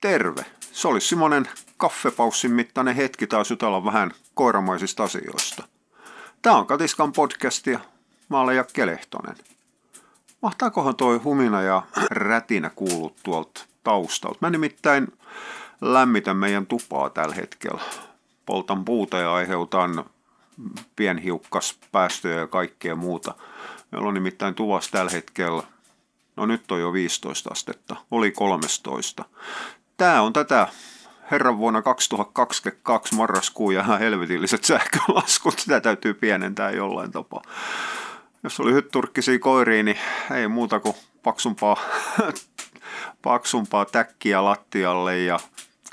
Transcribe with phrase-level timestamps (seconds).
[0.00, 0.44] Terve!
[0.72, 5.68] Se olisi semmoinen kaffepaussin mittainen hetki taas jutella vähän koiramaisista asioista.
[6.42, 7.80] Tämä on Katiskan podcast ja
[8.28, 9.36] mä olen Jakke Lehtonen.
[10.42, 14.38] Mahtaakohan toi humina ja rätinä kuullut tuolta taustalta?
[14.40, 15.18] Mä nimittäin
[15.80, 17.82] lämmitän meidän tupaa tällä hetkellä.
[18.46, 20.04] Poltan puuta ja aiheutan
[20.96, 23.34] pienhiukkaspäästöjä ja kaikkea muuta.
[23.92, 25.62] Meillä on nimittäin tuvassa tällä hetkellä
[26.38, 29.24] No nyt on jo 15 astetta, oli 13.
[29.98, 30.68] Tämä on tätä
[31.30, 35.58] herran vuonna 2022 marraskuun ja ihan helvetilliset sähkölaskut.
[35.58, 37.42] Sitä täytyy pienentää jollain tapaa.
[38.42, 39.98] Jos oli hytturkkisia koiriin, niin
[40.34, 41.76] ei muuta kuin paksumpaa,
[43.22, 45.40] paksumpaa täkkiä lattialle ja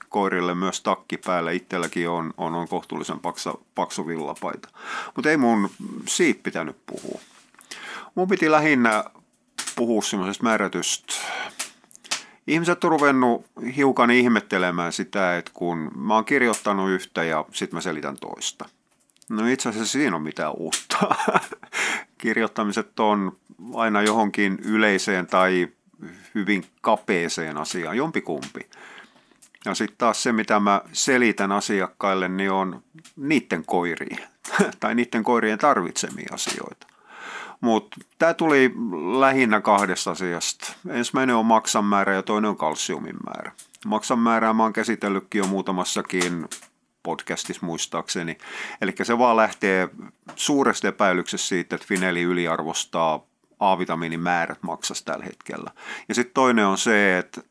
[0.10, 1.56] koirille myös takki päälle.
[1.56, 4.70] Itselläkin on, on, on kohtuullisen paksa, paksu villapaita.
[5.16, 5.70] Mutta ei mun
[6.08, 7.20] siitä pitänyt puhua.
[8.16, 9.04] Mun piti lähinnä
[9.76, 11.14] puhua semmoisesta määrätystä
[12.48, 13.46] ihmiset on ruvennut
[13.76, 18.66] hiukan ihmettelemään sitä, että kun mä oon kirjoittanut yhtä ja sitten mä selitän toista.
[19.30, 20.98] No itse asiassa siinä on mitään uutta.
[22.18, 23.38] Kirjoittamiset on
[23.74, 25.68] aina johonkin yleiseen tai
[26.36, 28.70] hyvin kapeeseen asiaan, jompikumpi.
[29.66, 32.84] Ja sitten taas se, mitä mä selitän asiakkaille, niin on
[33.16, 34.28] niiden koirien
[34.80, 36.88] tai niiden koirien tarvitsemia asioita.
[37.62, 38.72] Mutta tämä tuli
[39.20, 40.75] lähinnä kahdesta asiasta.
[40.90, 43.52] Ensimmäinen on maksan määrä ja toinen on kalsiumin määrä.
[43.86, 46.48] Maksan määrää mä oon käsitellytkin jo muutamassakin
[47.04, 48.38] podcastissa muistaakseni.
[48.82, 49.90] Eli se vaan lähtee
[50.36, 53.26] suuresta epäilyksestä siitä, että Fineli yliarvostaa
[53.60, 55.72] A-vitamiinin määrät maksas tällä hetkellä.
[56.10, 57.42] Ja sitten toinen on se, että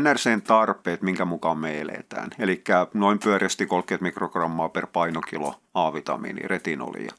[0.00, 2.30] NRCn tarpeet, minkä mukaan me eletään.
[2.38, 7.12] Eli noin pyöreästi 30 mikrogrammaa per painokilo A-vitamiini, retinolia,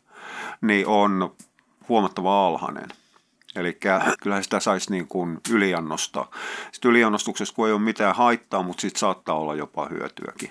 [0.62, 1.36] niin on
[1.90, 2.90] huomattava alhainen.
[3.56, 3.78] Eli
[4.22, 6.32] kyllä sitä saisi niin kuin yliannostaa.
[6.72, 10.50] Sitten yliannostuksessa kun ei ole mitään haittaa, mutta sitten saattaa olla jopa hyötyäkin.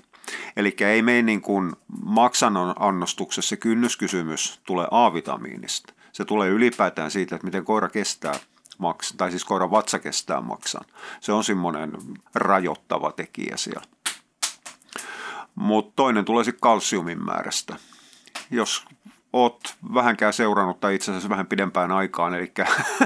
[0.57, 1.73] Eli ei mene niin kuin
[2.05, 5.95] maksanon annostuksessa se kynnyskysymys tulee A-vitamiinista.
[6.13, 8.35] Se tulee ylipäätään siitä, että miten koira kestää
[8.79, 10.85] maksan, tai siis koiran vatsa kestää maksan.
[11.21, 11.93] Se on semmoinen
[12.35, 13.87] rajoittava tekijä siellä.
[15.55, 17.77] Mutta toinen tulee sitten kalsiumin määrästä.
[18.51, 18.85] Jos
[19.35, 22.53] oot vähänkään seurannut tai itse asiassa vähän pidempään aikaan, eli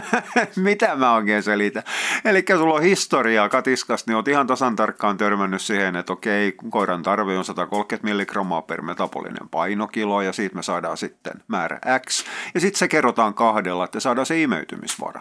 [0.56, 1.82] mitä mä oikein selitän.
[2.24, 7.02] Eli sulla on historiaa katiskasta, niin oot ihan tasan tarkkaan törmännyt siihen, että okei, koiran
[7.02, 12.24] tarve on 130 milligrammaa per metabolinen painokilo ja siitä me saadaan sitten määrä X
[12.54, 15.20] ja sitten se kerrotaan kahdella, että saadaan se imeytymisvara.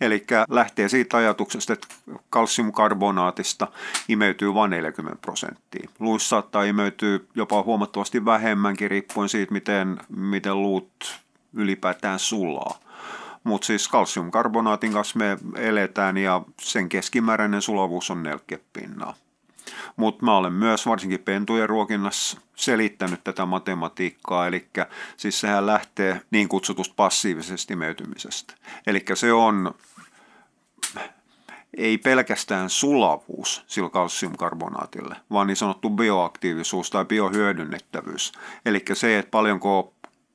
[0.00, 1.88] Eli lähtee siitä ajatuksesta, että
[2.30, 3.68] kalsiumkarbonaatista
[4.08, 5.90] imeytyy vain 40 prosenttia.
[5.98, 11.20] Luissa saattaa imeytyä jopa huomattavasti vähemmänkin riippuen siitä, miten, miten luut
[11.52, 12.78] ylipäätään sulaa.
[13.44, 19.14] Mutta siis kalsiumkarbonaatin kanssa me eletään ja sen keskimääräinen sulavuus on 40 pinnaa.
[19.98, 24.68] Mutta mä olen myös varsinkin pentujen ruokinnassa selittänyt tätä matematiikkaa, eli
[25.16, 28.54] siis sehän lähtee niin kutsutusta passiivisesta imeytymisestä.
[28.86, 29.74] Eli se on
[31.76, 38.32] ei pelkästään sulavuus sillä kalsiumkarbonaatille, vaan niin sanottu bioaktiivisuus tai biohyödynnettävyys.
[38.66, 39.94] Eli se, että paljonko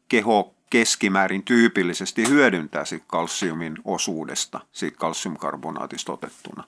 [0.09, 6.63] keho keskimäärin tyypillisesti hyödyntää siitä kalsiumin osuudesta, siitä kalsiumkarbonaatista otettuna.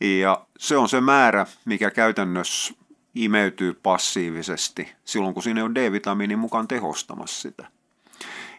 [0.00, 2.74] Ja se on se määrä, mikä käytännössä
[3.14, 7.66] imeytyy passiivisesti silloin, kun siinä on D-vitamiinin mukaan tehostamassa sitä.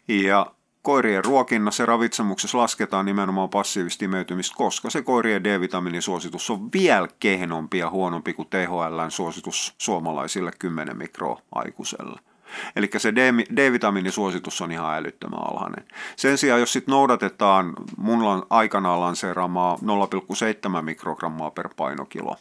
[0.07, 0.51] Ja
[0.81, 7.77] koirien ruokinnassa ja ravitsemuksessa lasketaan nimenomaan passiivista imeytymistä, koska se koirien D-vitamiinisuositus on vielä kehnompi
[7.77, 12.32] ja huonompi kuin THLn suositus suomalaisille 10 mikroaikuiselle.
[12.75, 13.15] Eli se
[13.55, 15.85] D-vitamiinisuositus on ihan älyttömän alhainen.
[16.15, 19.77] Sen sijaan, jos sitten noudatetaan mun aikanaan lanseeraamaa
[20.75, 22.35] 0,7 mikrogrammaa per painokilo,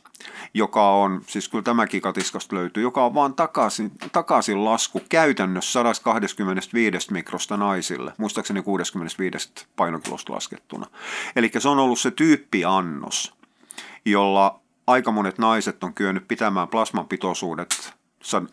[0.55, 7.13] joka on, siis kyllä tämäkin katiskasta löytyy, joka on vaan takaisin, takaisin lasku käytännössä 125
[7.13, 10.87] mikrosta naisille, muistaakseni 65 painokilosta laskettuna.
[11.37, 13.35] Eli se on ollut se tyyppiannos,
[14.05, 17.95] jolla aika monet naiset on kyennyt pitämään plasman pitoisuudet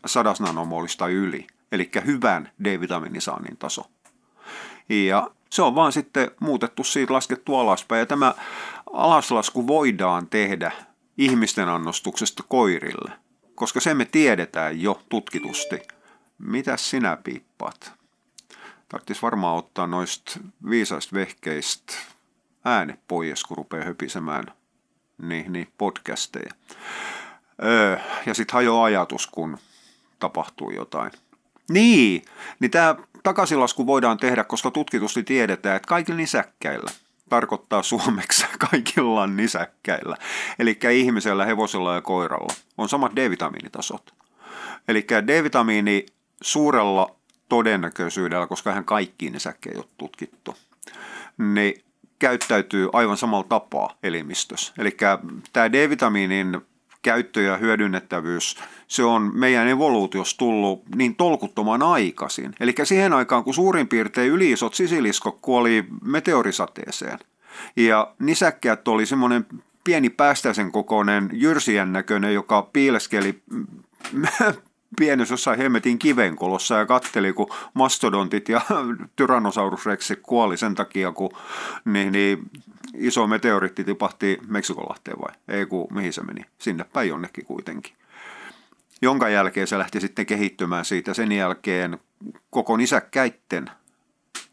[0.06, 3.86] sadas nanomolista yli, eli hyvän D-vitamiinisaannin taso.
[4.90, 8.34] Ja se on vaan sitten muutettu siitä laskettu alaspäin, ja tämä
[8.94, 10.72] alaslasku voidaan tehdä
[11.18, 13.12] ihmisten annostuksesta koirille,
[13.56, 15.82] koska se me tiedetään jo tutkitusti.
[16.38, 17.94] Mitä sinä piippaat?
[18.90, 20.40] Tarvitsisi varmaan ottaa noista
[20.70, 21.94] viisaista vehkeistä
[22.66, 24.46] ääne pois, kun rupeaa höpisemään
[25.22, 26.54] niin, niin podcasteja.
[27.64, 29.58] Öö, ja sitten hajoaa ajatus, kun
[30.20, 31.12] tapahtuu jotain.
[31.70, 32.26] Niin,
[32.60, 36.92] niin tämä takaisinlasku voidaan tehdä, koska tutkitusti tiedetään, että kaikilla nisäkkäillä
[37.30, 40.18] tarkoittaa suomeksi kaikilla nisäkkäillä.
[40.60, 44.14] Eli ihmisellä, hevosella ja koiralla on samat D-vitamiinitasot.
[44.88, 46.06] Eli D-vitamiini
[46.42, 47.16] suurella
[47.50, 50.56] todennäköisyydellä, koska hän kaikkiin nisäkkeen ei ole tutkittu,
[51.38, 51.84] niin
[52.20, 54.74] käyttäytyy aivan samalla tapaa elimistössä.
[54.78, 54.98] Eli
[55.54, 56.62] tämä D-vitamiinin
[57.02, 58.58] käyttö ja hyödynnettävyys,
[58.88, 62.56] se on meidän evoluutiossa tullut niin tolkuttoman aikaisin.
[62.60, 67.20] Eli siihen aikaan, kun suurin piirtein yliisot sisiliskot kuoli meteorisateeseen,
[67.76, 69.46] ja nisäkkäät oli semmoinen
[69.84, 73.42] pieni päästäisen kokoinen jyrsien näköinen, joka piileskeli
[74.98, 78.62] pienessä hemmetin kivenkolossa ja katteli, kun mastodontit ja
[79.16, 81.32] Tyrannosaurus rex kuoli sen takia, kun
[81.86, 82.50] niin, niin
[82.94, 85.34] iso meteoritti tipahti Meksikonlahteen vai?
[85.48, 86.46] Ei kun mihin se meni?
[86.58, 87.94] Sinne päin jonnekin kuitenkin.
[89.02, 91.14] Jonka jälkeen se lähti sitten kehittymään siitä.
[91.14, 91.98] Sen jälkeen
[92.50, 93.70] koko nisäkkäitten,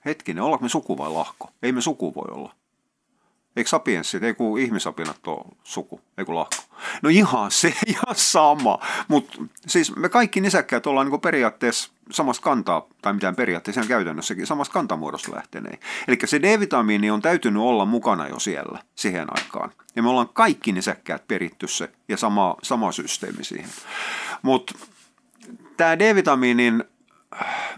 [0.04, 1.50] hetkinen, ollaanko me suku vai lahko?
[1.62, 2.54] Ei me suku voi olla.
[3.56, 6.56] Eikö sapienssit, ei kun ihmisapinat ole suku, ei kun lahko.
[7.02, 8.78] No ihan se, ihan sama.
[9.08, 14.72] Mutta siis me kaikki nisäkkäät ollaan niin periaatteessa samasta kantaa, tai mitään periaatteessa käytännössäkin, samasta
[14.72, 15.78] kantamuodosta lähteneen.
[16.08, 19.72] Eli se D-vitamiini on täytynyt olla mukana jo siellä siihen aikaan.
[19.96, 23.70] Ja me ollaan kaikki nisäkkäät peritty se ja sama, sama systeemi siihen.
[24.42, 24.74] Mutta
[25.76, 26.84] tämä D-vitamiinin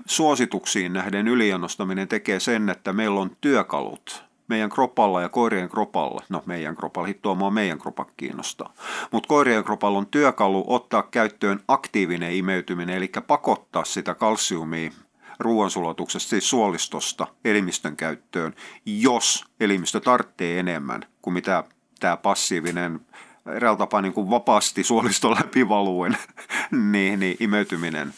[0.07, 6.43] suosituksiin nähden yliannostaminen tekee sen, että meillä on työkalut– meidän kropalla ja koirien kropalla, no
[6.47, 8.73] meidän kropalla, hittoa meidän kropak kiinnostaa,
[9.12, 14.91] mutta koirien kropalla on työkalu ottaa käyttöön aktiivinen imeytyminen, eli pakottaa sitä kalsiumia
[15.39, 18.55] ruoansulatuksesta, siis suolistosta elimistön käyttöön,
[18.87, 21.65] jos elimistö tarvitsee enemmän kuin mitä
[22.01, 23.01] tämä passiivinen
[23.47, 26.19] eräällä tapaa niin kuin vapaasti suoliston läpi valuen,
[26.93, 28.15] niin, niin imeytyminen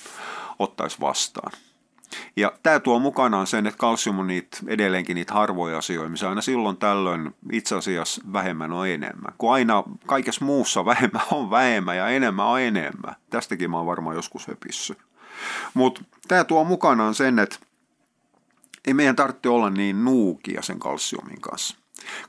[0.59, 1.53] ottaisi vastaan.
[2.37, 6.41] Ja tämä tuo mukanaan sen, että kalsium on niitä, edelleenkin niitä harvoja asioita, missä aina
[6.41, 9.35] silloin tällöin itse asiassa vähemmän on enemmän.
[9.39, 13.17] Kun aina kaikessa muussa vähemmän on vähemmän ja enemmän on enemmän.
[13.31, 14.97] Tästäkin mä oon varmaan joskus höpissy.
[15.75, 17.57] Mutta tämä tuo mukanaan sen, että
[18.87, 21.77] ei meidän tarvitse olla niin nuukia sen kalsiumin kanssa.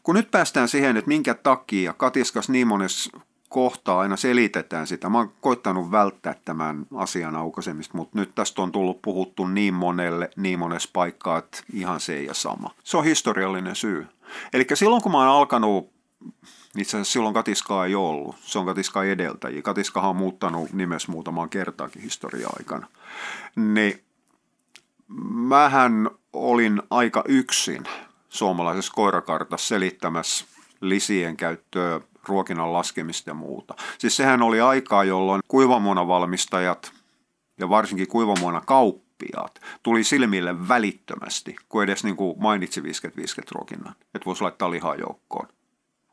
[0.04, 3.20] Kun nyt päästään siihen, että minkä takia katiskas niin monessa
[3.52, 5.10] kohtaa aina selitetään sitä.
[5.10, 10.30] Mä oon koittanut välttää tämän asian aukaisemista, mutta nyt tästä on tullut puhuttu niin monelle,
[10.36, 12.72] niin monessa paikkaa, että ihan se ja sama.
[12.84, 14.08] Se on historiallinen syy.
[14.54, 15.92] Eli silloin kun mä oon alkanut
[16.78, 18.36] itse asiassa silloin Katiskaa ei ollut.
[18.42, 19.62] Se on Katiska edeltäjiä.
[19.62, 22.88] Katiskahan on muuttanut nimessä muutamaan kertaakin historia-aikana.
[23.56, 24.04] Niin
[25.30, 27.84] mähän olin aika yksin
[28.30, 30.46] suomalaisessa koirakartassa selittämässä
[30.82, 33.74] lisien käyttöä ruokinnan laskemista ja muuta.
[33.98, 36.92] Siis sehän oli aikaa, jolloin kuivamuonavalmistajat
[37.60, 42.84] ja varsinkin kuivamuona kauppiaat tuli silmille välittömästi, kun edes niin kuin mainitsi 50-50
[43.52, 45.48] ruokinnan, että voisi laittaa lihaa joukkoon.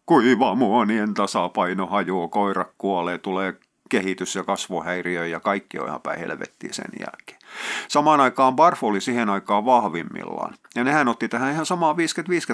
[0.07, 3.55] Kuivamuonien tasapaino hajoaa, koira kuolee, tulee
[3.89, 7.39] kehitys- ja kasvohäiriö ja kaikki on ihan päin helvettiin sen jälkeen.
[7.89, 10.55] Samaan aikaan Barf oli siihen aikaan vahvimmillaan.
[10.75, 11.99] Ja nehän otti tähän ihan samaan 50-50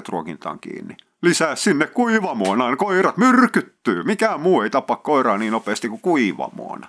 [0.09, 0.95] ruokintaan kiinni.
[1.25, 4.03] Lisää sinne kuivamuonaan, koirat myrkyttyy.
[4.03, 6.87] Mikään muu ei tapa koiraa niin nopeasti kuin kuivamuona.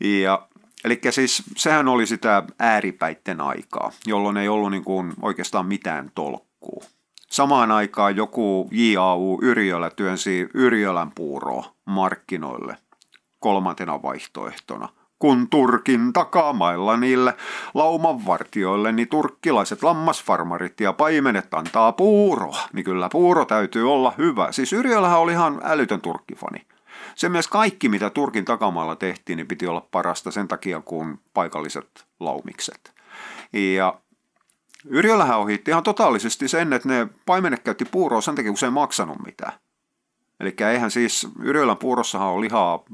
[0.00, 0.48] Ja
[0.84, 6.82] Eli siis sehän oli sitä ääripäitten aikaa, jolloin ei ollut niin kuin oikeastaan mitään tolkkuu.
[7.30, 12.76] Samaan aikaan joku JAU Yrjölä työnsi Yrjölän puuroa markkinoille
[13.38, 17.34] kolmantena vaihtoehtona kun Turkin takamailla niille
[17.74, 24.52] laumanvartioille, niin turkkilaiset lammasfarmarit ja paimenet antaa puuroa, niin kyllä puuro täytyy olla hyvä.
[24.52, 26.66] Siis Yrjölähän oli ihan älytön turkkifani.
[27.14, 32.06] Se myös kaikki, mitä Turkin takamailla tehtiin, niin piti olla parasta sen takia, kuin paikalliset
[32.20, 32.92] laumikset.
[33.52, 34.00] Ja
[34.84, 38.70] Yrjölähän ohitti ihan totaalisesti sen, että ne paimenet käytti puuroa sen takia, kun se ei
[38.70, 39.52] maksanut mitään.
[40.40, 42.84] Eli eihän siis Yrjölän puurossahan ole lihaa,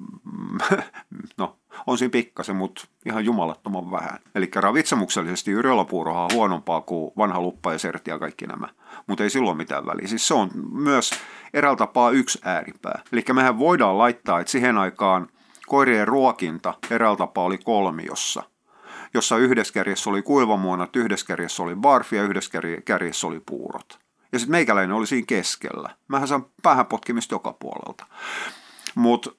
[1.38, 4.18] no on siinä pikkasen, mutta ihan jumalattoman vähän.
[4.34, 8.68] Eli ravitsemuksellisesti yrjölapuuroha on huonompaa kuin vanha luppa ja sertti ja kaikki nämä.
[9.06, 10.06] Mutta ei silloin mitään väliä.
[10.06, 11.10] Siis se on myös
[11.54, 13.02] eräällä tapaa yksi ääripää.
[13.12, 15.28] Eli mehän voidaan laittaa, että siihen aikaan
[15.66, 18.42] koirien ruokinta eräällä tapaa oli kolmiossa
[19.14, 23.98] jossa yhdessä kärjessä oli kuivamuonat, yhdessä kärjessä oli barfi ja yhdessä kärjessä oli puurot.
[24.32, 25.96] Ja sitten meikäläinen oli siinä keskellä.
[26.08, 28.06] Mähän saan päähän potkimista joka puolelta.
[28.94, 29.30] Mutta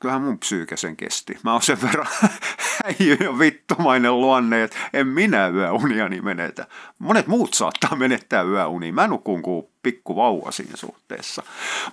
[0.00, 1.38] kyllähän mun psyyke sen kesti.
[1.42, 2.06] Mä oon sen verran
[2.84, 6.66] häijy ja vittumainen luonne, että en minä yöuniani menetä.
[6.98, 8.92] Monet muut saattaa menettää yöuni.
[8.92, 11.42] Mä nukun kuin pikku vauva siinä suhteessa.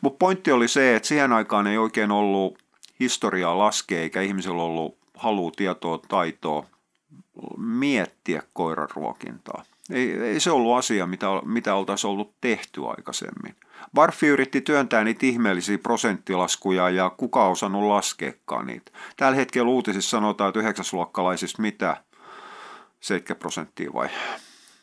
[0.01, 2.59] Mutta pointti oli se, että siihen aikaan ei oikein ollut
[2.99, 6.65] historiaa laskea, eikä ihmisillä ollut halu, tietoa, taitoa
[7.57, 9.63] miettiä koiran ruokintaa.
[9.89, 13.55] Ei, ei se ollut asia, mitä, mitä oltaisiin ollut tehty aikaisemmin.
[13.93, 18.91] Barfi yritti työntää niitä ihmeellisiä prosenttilaskuja ja kuka on osannut laskeekaan niitä.
[19.17, 21.98] Tällä hetkellä uutisissa sanotaan, että yhdeksäsluokkalaisista mitä
[23.00, 24.10] 70 prosenttia vai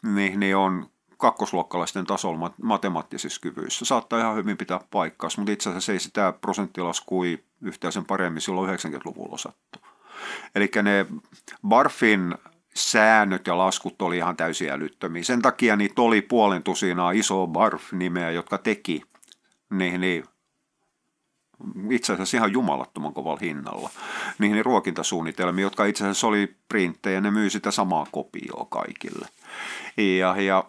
[0.03, 3.85] niin, niin on kakkosluokkalaisten tasolla matemaattisissa kyvyissä.
[3.85, 7.25] Saattaa ihan hyvin pitää paikkaa, mutta itse asiassa ei sitä prosenttilaskua
[7.63, 9.79] yhtään sen paremmin silloin 90-luvulla osattu.
[10.55, 11.07] Eli ne
[11.69, 12.35] Barfin
[12.77, 15.23] säännöt ja laskut oli ihan täysin älyttömiä.
[15.23, 19.03] Sen takia niitä oli puolen tusinaa iso Barf-nimeä, jotka teki
[19.71, 20.25] niin, niin
[21.91, 23.91] itse asiassa ihan jumalattoman kovalla hinnalla
[24.39, 29.29] niihin ruokintasuunnitelmiin, jotka itse asiassa oli printtejä, ne myy sitä samaa kopioa kaikille.
[29.97, 30.65] Ja, ja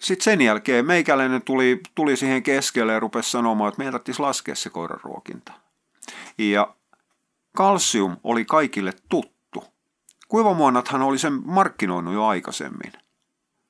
[0.00, 4.54] sitten sen jälkeen meikäläinen tuli, tuli siihen keskelle ja rupesi sanomaan, että meidän tarvitsisi laskea
[4.54, 5.52] se koiran ruokinta.
[6.38, 6.74] Ja
[7.56, 9.32] kalsium oli kaikille tuttu.
[10.32, 12.92] Kuivamuonathan oli sen markkinoinut jo aikaisemmin.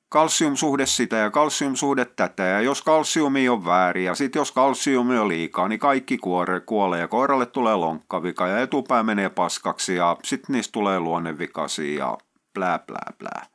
[0.09, 5.27] Kalsiumsuhde sitä ja kalsiumsuhde tätä ja jos kalsiumi on väärin ja sitten jos kalsiumi on
[5.27, 10.53] liikaa, niin kaikki kuore, kuolee ja koiralle tulee lonkkavika ja etupää menee paskaksi ja sitten
[10.53, 12.17] niistä tulee luonnevikasi ja
[12.53, 13.45] plää plää plää.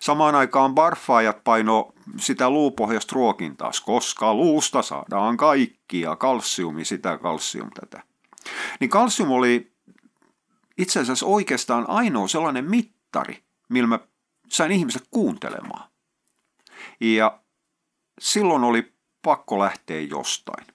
[0.00, 8.02] Samaan aikaan barfaajat paino sitä luupohjasta ruokintaa, koska luusta saadaan kaikkia, kalsiumi sitä, kalsium tätä.
[8.80, 9.71] Niin kalsium oli
[10.78, 13.98] itse asiassa oikeastaan ainoa sellainen mittari, millä mä
[14.48, 15.90] sain ihmiset kuuntelemaan.
[17.00, 17.38] Ja
[18.20, 20.66] silloin oli pakko lähteä jostain.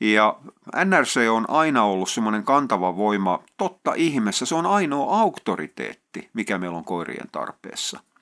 [0.00, 0.40] Ja
[0.84, 6.78] NRC on aina ollut semmoinen kantava voima, totta ihmeessä, se on ainoa auktoriteetti, mikä meillä
[6.78, 8.00] on koirien tarpeessa–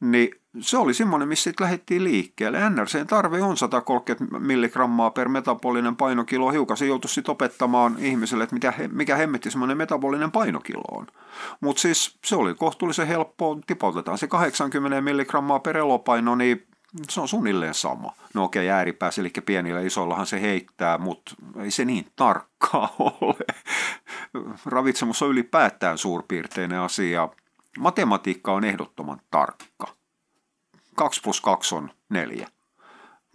[0.00, 2.70] niin se oli semmoinen, missä sitten lähdettiin liikkeelle.
[2.70, 6.50] NRCn tarve on 130 milligrammaa per metabolinen painokilo.
[6.50, 11.06] Hiukan se joutui sitten opettamaan ihmiselle, että mitä, mikä hemmetti semmoinen metabolinen painokilo on.
[11.60, 13.58] Mutta siis se oli kohtuullisen helppoa.
[13.66, 16.66] Tipautetaan se 80 milligrammaa per elopaino, niin
[17.10, 18.12] se on suunnilleen sama.
[18.34, 23.46] No okei, okay, ääripäässä, eli pienillä isollahan se heittää, mutta ei se niin tarkkaa ole.
[24.66, 27.28] Ravitsemus on ylipäätään suurpiirteinen asia
[27.78, 29.86] Matematiikka on ehdottoman tarkka.
[30.94, 32.48] 2 plus 2 on 4.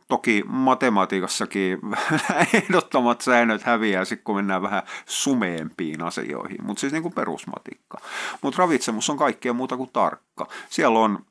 [0.07, 1.79] Toki matematiikassakin
[2.53, 7.97] ehdottomat säännöt häviää sitten, kun mennään vähän sumeempiin asioihin, mutta siis niin kuin perusmatikka.
[8.41, 10.47] Mutta ravitsemus on kaikkea muuta kuin tarkka.
[10.69, 11.25] Siellä on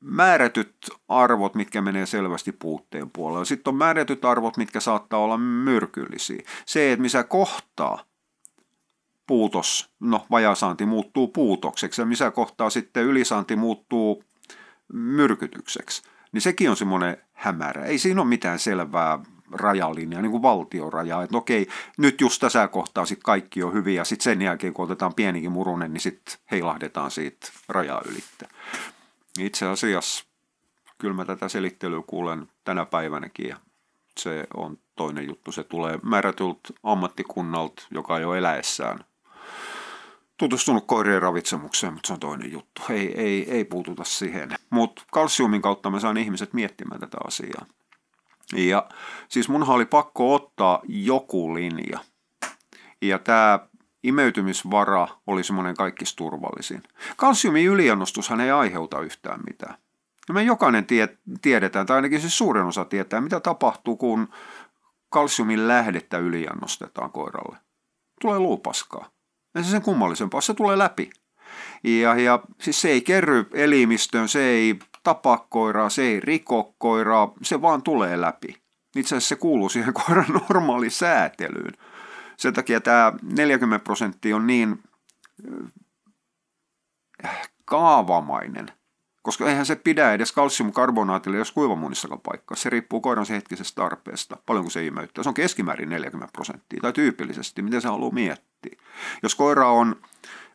[0.00, 0.76] määrätyt
[1.08, 3.44] arvot, mitkä menee selvästi puutteen puolelle.
[3.44, 6.42] Sitten on määrätyt arvot, mitkä saattaa olla myrkyllisiä.
[6.66, 8.04] Se, että missä kohtaa
[9.26, 14.24] puutos, no vajasaanti muuttuu puutokseksi ja missä kohtaa sitten ylisaanti muuttuu
[14.92, 16.02] myrkytykseksi.
[16.32, 17.84] Niin sekin on semmoinen hämärä.
[17.84, 19.18] Ei siinä ole mitään selvää
[19.52, 24.04] rajalinjaa, niin kuin valtioraja, että okei, nyt just tässä kohtaa sitten kaikki on hyviä, ja
[24.04, 28.48] sitten sen jälkeen, kun otetaan pienikin murunen, niin sitten heilahdetaan siitä rajaa ylitte.
[29.38, 30.24] Itse asiassa
[30.98, 33.56] kyllä mä tätä selittelyä kuulen tänä päivänäkin, ja
[34.18, 35.52] se on toinen juttu.
[35.52, 39.04] Se tulee määrätyltä ammattikunnalta, joka ole eläessään
[40.42, 42.82] tutustunut koirien ravitsemukseen, mutta se on toinen juttu.
[42.90, 44.50] Ei, ei, ei puututa siihen.
[44.70, 47.66] Mutta kalsiumin kautta mä saan ihmiset miettimään tätä asiaa.
[48.56, 48.88] Ja
[49.28, 51.98] siis munhan oli pakko ottaa joku linja.
[53.02, 53.58] Ja tämä
[54.02, 56.82] imeytymisvara oli semmoinen kaikista turvallisin.
[57.16, 59.74] Kalsiumin yliannostushan ei aiheuta yhtään mitään.
[60.28, 64.28] Ja me jokainen tie, tiedetään, tai ainakin siis suurin osa tietää, mitä tapahtuu, kun
[65.08, 67.56] kalsiumin lähdettä yliannostetaan koiralle.
[68.20, 69.10] Tulee luupaskaa.
[69.54, 71.10] Ei se sen kummallisempaa, se tulee läpi.
[71.84, 77.32] Ja, ja siis se ei kerry elimistöön, se ei tapa koiraa, se ei riko koiraa,
[77.42, 78.62] se vaan tulee läpi.
[78.96, 81.72] Itse asiassa se kuuluu siihen koiran normaaliin säätelyyn.
[82.36, 84.82] Sen takia tämä 40 prosenttia on niin
[87.24, 88.66] äh, kaavamainen,
[89.22, 92.56] koska eihän se pidä edes kalsiumkarbonaatille, jos kuivamuunissakaan paikkaa.
[92.56, 95.24] Se riippuu koiran hetkisestä tarpeesta, paljonko se imeyttää.
[95.24, 98.78] Se on keskimäärin 40 prosenttia, tai tyypillisesti, miten se haluaa miettiä.
[99.22, 99.96] Jos koira on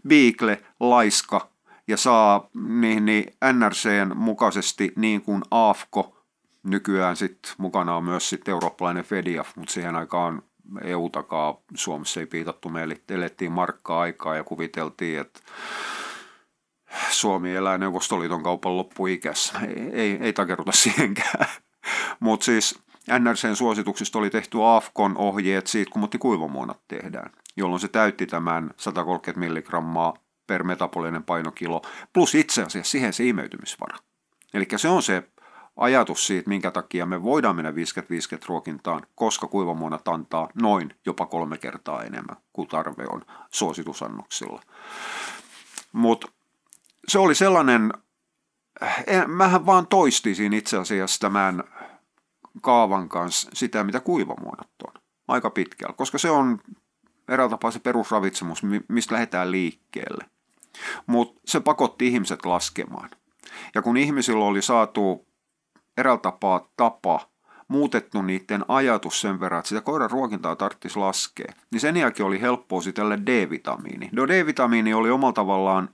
[0.08, 1.50] biikle, laiska
[1.88, 6.18] ja saa niin, niin NRCn mukaisesti niin kuin AFKO,
[6.64, 10.42] nykyään sitten mukana on myös sitten eurooppalainen FEDIAF, mutta siihen aikaan
[10.84, 15.40] EU-takaa Suomessa ei piitattu, me elettiin markkaa aikaa ja kuviteltiin, että
[17.10, 19.60] Suomi elää Neuvostoliiton kaupan loppuikässä.
[19.60, 21.48] Ei, ei, ei takeruta siihenkään.
[22.20, 22.80] Mutta siis
[23.20, 28.72] NRCn suosituksista oli tehty AFKon ohjeet siitä, kun mutti kuivamuonat tehdään, jolloin se täytti tämän
[28.78, 30.14] 130 milligrammaa
[30.48, 31.82] per metabolinen painokilo,
[32.14, 33.98] plus itse asiassa siihen se imeytymisvara.
[34.54, 35.24] Eli se on se
[35.78, 37.74] ajatus siitä, minkä takia me voidaan mennä 50-50
[38.48, 44.62] ruokintaan, koska kuivamuonat antaa noin jopa kolme kertaa enemmän kuin tarve on suositusannoksilla.
[45.92, 46.28] Mutta
[47.08, 47.94] se oli sellainen
[49.08, 51.64] en, mähän vaan toistisin itse asiassa tämän
[52.62, 56.60] kaavan kanssa sitä, mitä kuivamuodot on aika pitkällä, koska se on
[57.28, 60.26] eräällä tapaa se perusravitsemus, mistä lähdetään liikkeelle.
[61.06, 63.10] Mutta se pakotti ihmiset laskemaan.
[63.76, 65.28] Ja kun ihmisillä oli saatu
[65.98, 67.30] eräällä tapaa tapa,
[67.68, 72.42] muutettu niiden ajatus sen verran, että sitä koiran ruokintaa tarvitsisi laskea, niin sen jälkeen oli
[72.42, 74.10] helppoa tälle D-vitamiini.
[74.12, 75.90] No D-vitamiini oli omalla tavallaan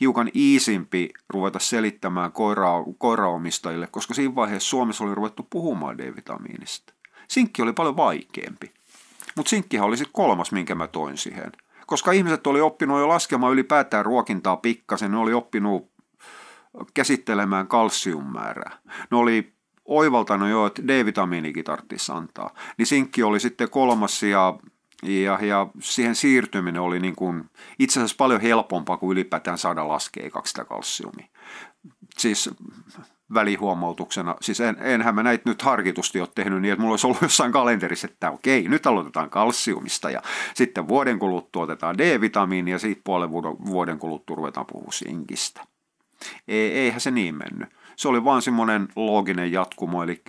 [0.00, 6.94] hiukan iisimpi ruveta selittämään koira, koiraomistajille, koska siinä vaiheessa Suomessa oli ruvettu puhumaan D-vitamiinista.
[7.28, 8.72] Sinkki oli paljon vaikeampi.
[9.36, 11.52] Mutta sinkkihän oli sitten kolmas, minkä mä toin siihen.
[11.86, 15.90] Koska ihmiset oli oppinut jo laskemaan ylipäätään ruokintaa pikkasen, ne oli oppinut
[16.94, 18.78] käsittelemään kalsiummäärää.
[19.10, 19.52] Ne oli
[19.84, 22.54] oivaltanut jo, että D-vitamiinikin tarvitsisi antaa.
[22.78, 24.58] Niin sinkki oli sitten kolmas ja,
[25.04, 27.44] ja, ja siihen siirtyminen oli niin kuin
[27.78, 31.26] itse asiassa paljon helpompaa kuin ylipäätään saada laskea kaksi kalsiumia.
[32.18, 32.50] Siis
[33.34, 37.22] välihuomautuksena, siis en, enhän mä näitä nyt harkitusti ole tehnyt niin, että mulla olisi ollut
[37.22, 40.22] jossain kalenterissa, että okei, nyt aloitetaan kalsiumista ja
[40.54, 43.32] sitten vuoden kuluttua otetaan D-vitamiini ja sitten puolen
[43.66, 45.66] vuoden kuluttua ruvetaan puhua sinkistä.
[46.48, 47.68] Ei, eihän se niin mennyt.
[47.96, 50.22] Se oli vaan semmoinen looginen jatkumo, eli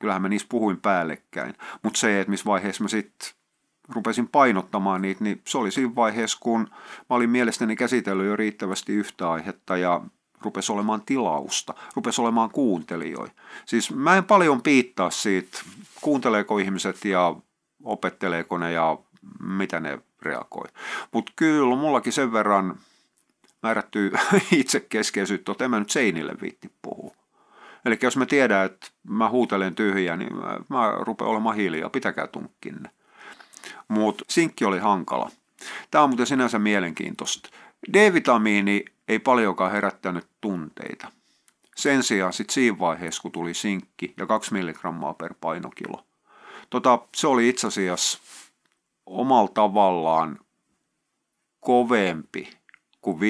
[0.00, 1.54] kyllähän mä niistä puhuin päällekkäin.
[1.82, 3.41] Mutta se, että missä vaiheessa mä sitten
[3.88, 6.60] rupesin painottamaan niitä, niin se oli siinä vaiheessa, kun
[7.10, 10.00] mä olin mielestäni käsitellyt jo riittävästi yhtä aihetta ja
[10.40, 13.32] rupesi olemaan tilausta, rupesi olemaan kuuntelijoita.
[13.66, 15.58] Siis mä en paljon piittaa siitä,
[16.00, 17.36] kuunteleeko ihmiset ja
[17.84, 18.98] opetteleeko ne ja
[19.40, 20.68] mitä ne reagoi.
[21.12, 22.78] Mutta kyllä mullakin sen verran
[23.62, 24.12] määrättyy
[24.52, 27.14] itsekeskeisyyttä, että en mä nyt seinille viitti puhua.
[27.84, 32.26] Eli jos mä tiedän, että mä huutelen tyhjää, niin mä, mä rupean olemaan hiljaa, pitäkää
[32.26, 32.90] tunkkinne.
[33.88, 35.30] Mutta sinkki oli hankala.
[35.90, 37.48] Tämä on muuten sinänsä mielenkiintoista.
[37.92, 41.12] D-vitamiini ei paljonkaan herättänyt tunteita.
[41.76, 46.04] Sen sijaan sitten siinä vaiheessa, kun tuli sinkki ja 2 milligrammaa per painokilo.
[46.70, 48.18] Tota, se oli itse asiassa
[49.06, 50.38] omalla tavallaan
[51.60, 52.50] kovempi
[53.00, 53.20] kuin 50-50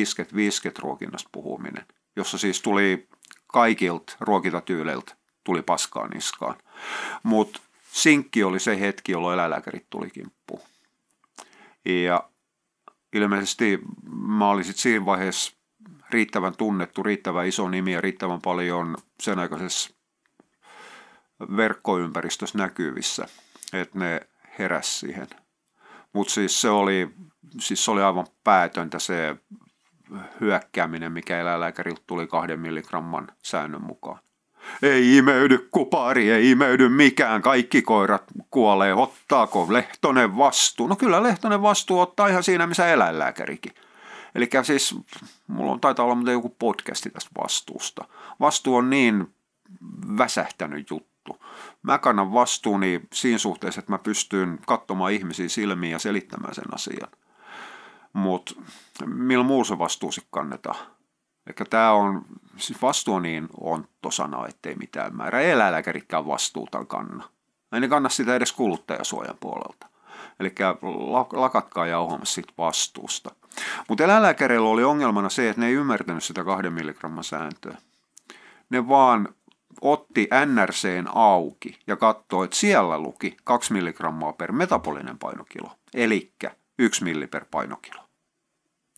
[0.79, 3.09] ruokinnasta puhuminen, jossa siis tuli
[3.47, 6.55] kaikilta ruokintatyyleiltä tuli paskaa niskaan.
[7.23, 7.61] Mutta
[7.93, 10.61] sinkki oli se hetki, jolloin eläinlääkärit tuli kimppuun.
[11.85, 12.29] Ja
[13.13, 13.81] ilmeisesti
[14.13, 15.57] mä olin sitten siinä vaiheessa
[16.11, 19.95] riittävän tunnettu, riittävän iso nimi ja riittävän paljon sen aikaisessa
[21.57, 23.29] verkkoympäristössä näkyvissä,
[23.73, 24.21] että ne
[24.59, 25.27] heräs siihen.
[26.13, 27.11] Mutta siis se oli,
[27.61, 29.37] siis se oli aivan päätöntä se
[30.41, 34.19] hyökkääminen, mikä eläinlääkäriltä tuli kahden milligramman säännön mukaan.
[34.83, 40.87] Ei imeydy kupari, ei imeydy mikään, kaikki koirat kuolee, ottaako Lehtonen vastuu?
[40.87, 43.73] No kyllä Lehtonen vastuu ottaa ihan siinä, missä eläinlääkärikin.
[44.35, 44.95] Eli siis,
[45.47, 48.05] mulla on taitaa olla muuten joku podcasti tästä vastuusta.
[48.41, 49.35] Vastuu on niin
[50.19, 51.45] väsähtänyt juttu.
[51.83, 57.09] Mä kannan vastuuni siinä suhteessa, että mä pystyn katsomaan ihmisiä silmiin ja selittämään sen asian.
[58.13, 58.55] Mutta
[59.07, 60.77] millä muu se vastuu sitten kannetaan?
[61.47, 62.23] Eli tämä on,
[62.57, 65.41] siis vastuu on niin onttosana, ettei mitään määrä.
[65.41, 67.29] Eläinlääkäritkään vastuuta kanna.
[67.73, 69.87] Ei ne kanna sitä edes kuluttajasuojan puolelta.
[70.41, 70.55] Eli
[71.33, 73.31] lakatkaa jauhamassa siitä vastuusta.
[73.89, 77.77] Mutta eläinlääkäreillä oli ongelmana se, että ne ei ymmärtänyt sitä kahden milligramman sääntöä.
[78.71, 79.29] Ne vaan
[79.81, 86.33] otti NRCn auki ja katsoi, että siellä luki 2 milligrammaa per metabolinen painokilo, eli
[86.79, 88.03] 1 milli per painokilo.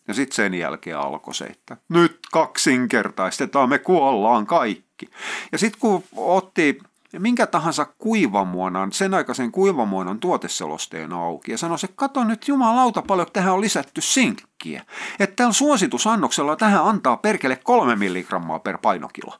[0.08, 5.08] Ja sitten sen jälkeen alkoi se, että nyt kaksinkertaistetaan, me kuollaan kaikki.
[5.52, 6.78] Ja sitten kun otti
[7.18, 13.26] minkä tahansa kuivamuonan, sen aikaisen kuivamuonan tuoteselosteen auki ja sanoi, että kato nyt jumalauta paljon,
[13.32, 14.84] tähän on lisätty sinkkiä.
[15.20, 19.34] Että tällä suositusannoksella tähän antaa perkele kolme milligrammaa per painokilo.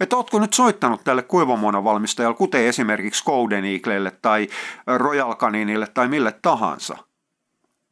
[0.00, 4.48] Että ootko nyt soittanut tälle kuivamuonan valmistajalle, kuten esimerkiksi Golden Eaglelle tai
[4.86, 6.96] Royal Caninille tai mille tahansa,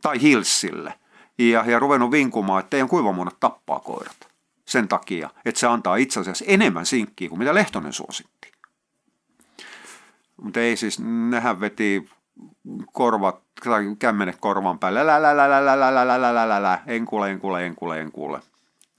[0.02, 0.94] tai Hillsille–
[1.38, 4.28] ja, ja ruvennut vinkumaan, että teidän kuivamuonat tappaa koirat
[4.64, 8.52] sen takia, että se antaa itse asiassa enemmän sinkkiä kuin mitä Lehtonen suositti.
[10.42, 12.08] Mutta ei siis, nehän veti
[12.92, 16.62] korvat, tai kämmenet korvan päälle, lä, lä, lä, lä, lä, lä, lä, lä, lä, lä,
[16.62, 18.40] lä, en kuule, en kuule, en kuule, en kuule.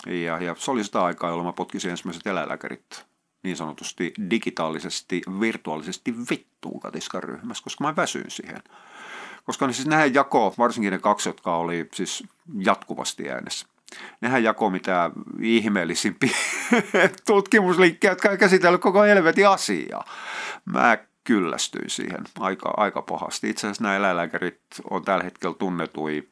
[0.07, 3.05] Ja, ja se oli sitä aikaa, jolloin mä potkisin ensimmäiset eläinlääkärit
[3.43, 8.63] niin sanotusti digitaalisesti, virtuaalisesti vittuun katiskan ryhmässä, koska mä väsyin siihen.
[9.47, 12.23] Koska ne siis nehän jako, varsinkin ne kaksi, jotka oli siis
[12.59, 13.67] jatkuvasti äänessä.
[14.21, 16.37] Nehän jako mitä ihmeellisimpiä
[17.27, 20.05] tutkimusliikkeitä, jotka on käsitellyt koko helvetin asiaa.
[20.65, 23.49] Mä kyllästyin siihen aika, aika pahasti.
[23.49, 26.27] Itse asiassa nämä eläinlääkärit on tällä hetkellä tunnetui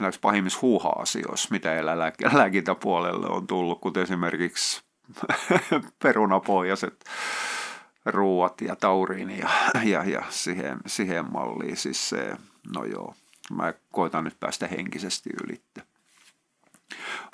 [0.00, 4.82] näissä pahimmissa huuha-asioissa, mitä eläinlääkintäpuolelle on tullut, kuten esimerkiksi
[6.02, 7.04] perunapohjaiset
[8.10, 9.48] ruuat ja tauriini ja,
[9.84, 11.76] ja, ja siihen, siihen malliin.
[11.76, 12.36] Siis se,
[12.74, 13.14] no joo,
[13.50, 15.82] mä koitan nyt päästä henkisesti ylitte.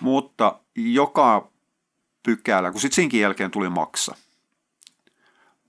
[0.02, 1.48] Mutta joka
[2.22, 4.14] pykälä, kun sitten siinkin jälkeen tuli maksa.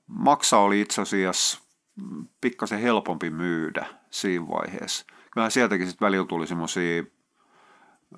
[0.08, 1.60] Maksa oli itse asiassa
[2.42, 5.06] pikkasen helpompi myydä siinä vaiheessa.
[5.32, 7.04] Kyllähän sieltäkin sitten välillä tuli semmoisia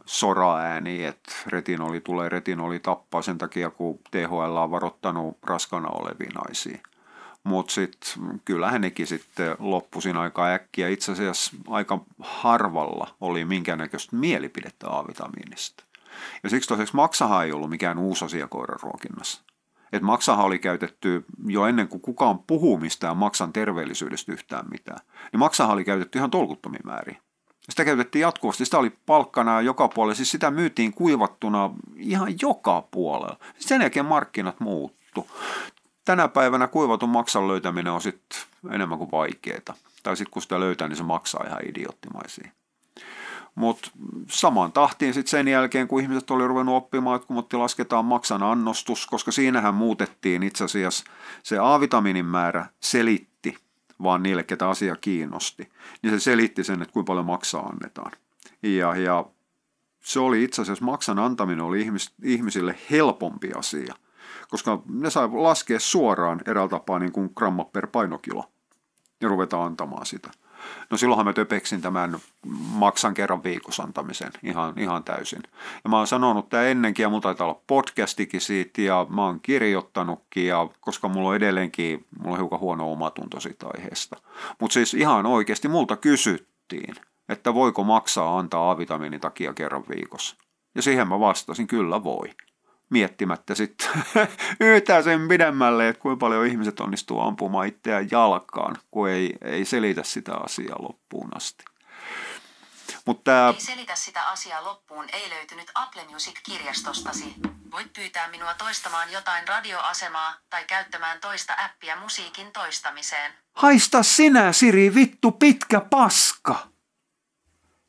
[0.06, 6.80] soraääniä, että retinoli tulee, retinoli tappaa sen takia, kun THL on varoittanut raskana olevia naisia.
[7.44, 10.88] Mutta sitten kyllähän nekin sitten loppuisin aika äkkiä.
[10.88, 15.84] Itse asiassa aika harvalla oli minkäännäköistä mielipidettä A-vitamiinista.
[16.44, 19.42] Ja siksi tosiaan maksahan ei ollut mikään uusi asia koiraruokinnassa.
[19.94, 25.00] Et maksahan oli käytetty jo ennen kuin kukaan puhuu mistään maksan terveellisyydestä yhtään mitään.
[25.32, 27.22] Niin maksahan oli käytetty ihan tolkuttomia määriä.
[27.70, 33.38] Sitä käytettiin jatkuvasti, sitä oli palkkana joka puolella, siis sitä myytiin kuivattuna ihan joka puolella.
[33.60, 35.28] Sen jälkeen markkinat muuttu.
[36.06, 38.40] Tänä päivänä kuivatun maksan löytäminen on sitten
[38.72, 39.76] enemmän kuin vaikeaa.
[40.04, 42.52] Tai sitten kun sitä löytää, niin se maksaa ihan idioottimaisia.
[43.56, 43.92] Mutta
[44.30, 49.08] samaan tahtiin sitten sen jälkeen, kun ihmiset oli ruvennut oppimaan, että kun lasketaan maksan annostus,
[49.08, 51.04] koska siinähän muutettiin itse asiassa
[51.44, 53.58] se A-vitamiinin määrä selitti
[54.04, 55.70] vaan niille, ketä asia kiinnosti,
[56.02, 58.12] niin se selitti sen, että kuinka paljon maksaa annetaan.
[58.64, 59.26] Ja, ja
[60.00, 63.96] se oli itse asiassa, maksan antaminen oli ihmis, ihmisille helpompi asia,
[64.50, 68.52] koska ne sai laskea suoraan eräällä tapaa niin kuin gramma per painokilo
[69.22, 70.32] ja ruveta antamaan sitä.
[70.90, 72.20] No silloinhan mä töpeksin tämän
[72.74, 75.44] maksan kerran viikossa antamisen ihan, ihan täysin.
[75.84, 79.40] Ja mä oon sanonut tämä ennenkin ja mulla taitaa olla podcastikin siitä ja mä oon
[79.40, 84.18] kirjoittanutkin ja koska mulla on edelleenkin, mulla on hiukan huono omatunto siitä aiheesta.
[84.60, 86.96] Mutta siis ihan oikeasti multa kysyttiin,
[87.30, 90.36] että voiko maksaa antaa A-vitamiinin takia kerran viikossa.
[90.76, 92.30] Ja siihen mä vastasin, kyllä voi
[92.90, 93.90] miettimättä sitten
[94.60, 100.04] yhtään sen pidemmälle, että kuinka paljon ihmiset onnistuu ampumaan itseään jalkaan, kun ei, ei selitä
[100.04, 101.64] sitä asiaa loppuun asti.
[103.06, 103.50] Mutta tää...
[103.50, 107.34] Ei selitä sitä asiaa loppuun ei löytynyt Apple Music-kirjastostasi.
[107.72, 113.34] Voit pyytää minua toistamaan jotain radioasemaa tai käyttämään toista appia musiikin toistamiseen.
[113.54, 116.68] Haista sinä, Siri, vittu pitkä paska!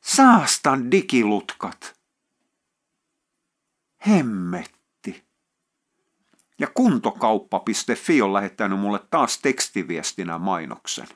[0.00, 1.98] Saastan digilutkat.
[4.06, 4.77] Hemmet.
[6.58, 11.08] Ja kuntokauppa.fi on lähettänyt mulle taas tekstiviestinä mainoksen.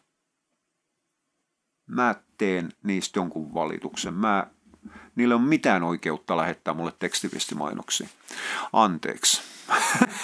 [1.86, 4.14] Mä teen niistä jonkun valituksen.
[4.14, 4.46] Mä,
[5.16, 8.08] niillä on mitään oikeutta lähettää mulle tekstiviestimainoksia.
[8.72, 9.42] Anteeksi.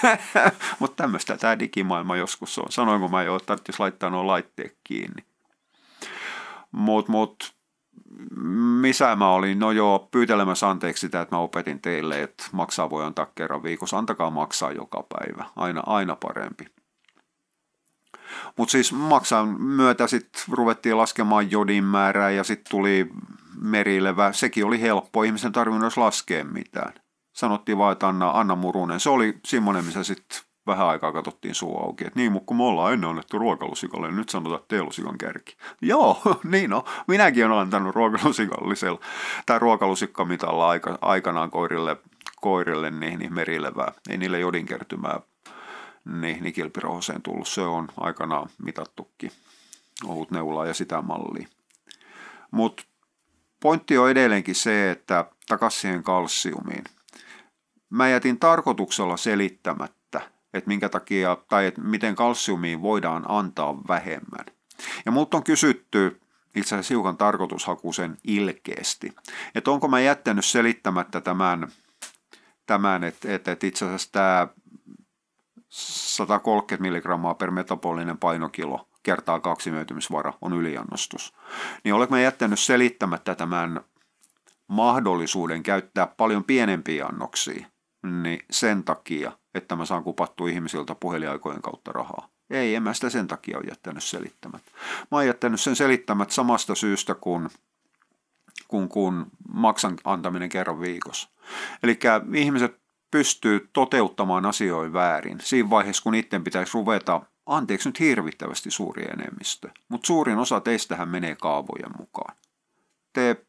[0.78, 2.72] Mutta tämmöistä tämä digimaailma joskus on.
[2.72, 5.24] Sanoinko mä jo, että tarvitsisi laittaa nuo laitteet kiinni.
[6.72, 7.54] Mutta mut,
[8.88, 9.58] missä mä olin?
[9.58, 13.98] No joo, pyytelemässä anteeksi sitä, että mä opetin teille, että maksaa voi antaa kerran viikossa.
[13.98, 15.44] Antakaa maksaa joka päivä.
[15.56, 16.66] Aina, aina parempi.
[18.56, 23.10] Mutta siis maksan myötä sitten ruvettiin laskemaan jodin määrää ja sitten tuli
[23.60, 24.32] merilevä.
[24.32, 26.92] Sekin oli helppo, ihmisen tarvinnut laskea mitään.
[27.32, 29.00] Sanottiin vaan, että anna, anna murunen.
[29.00, 32.62] Se oli semmoinen, missä sitten vähän aikaa katsottiin suu auki, että niin, mutta kun me
[32.62, 35.56] ollaan ennen annettu ruokalusikalle, niin nyt sanotaan, että teelusikan kärki.
[35.82, 39.00] Joo, niin no, minäkin olen antanut ruokalusikallisella
[39.46, 41.96] tai ruokalusikkamitalla aika, aikanaan koirille,
[42.40, 43.92] koirille niin, niin merilevää.
[44.10, 45.20] Ei niille jodinkertymää
[46.20, 47.48] niin, niin kilpirohoseen tullut.
[47.48, 49.30] Se on aikanaan mitattukin
[50.04, 51.48] ohut neulaa ja sitä mallia.
[52.50, 52.82] Mutta
[53.60, 56.84] pointti on edelleenkin se, että takaisin kalsiumiin.
[57.90, 59.97] Mä jätin tarkoituksella selittämättä,
[60.54, 64.44] että minkä takia, tai että miten kalsiumia voidaan antaa vähemmän.
[65.06, 66.20] Ja multa on kysytty
[66.54, 69.12] itse asiassa hiukan tarkoitushakuisen ilkeästi,
[69.54, 71.68] että onko mä jättänyt selittämättä tämän,
[72.66, 74.48] tämän että, että, että itse asiassa tämä
[75.68, 81.34] 130 milligrammaa per metabolinen painokilo kertaa kaksi myytymisvara on yliannostus.
[81.84, 83.80] Niin olenko mä jättänyt selittämättä tämän
[84.66, 87.66] mahdollisuuden käyttää paljon pienempiä annoksia,
[88.22, 92.28] niin sen takia, että mä saan kupattua ihmisiltä puheliaikojen kautta rahaa.
[92.50, 94.70] Ei, en mä sitä sen takia ole jättänyt selittämättä.
[95.10, 97.48] Mä oon jättänyt sen selittämättä samasta syystä kuin
[98.68, 101.28] kun, kun maksan antaminen kerran viikossa.
[101.82, 101.98] Eli
[102.34, 109.04] ihmiset pystyy toteuttamaan asioita väärin siinä vaiheessa, kun itse pitäisi ruveta, anteeksi nyt hirvittävästi suuri
[109.04, 112.36] enemmistö, mutta suurin osa teistähän menee kaavojen mukaan.
[113.12, 113.46] Te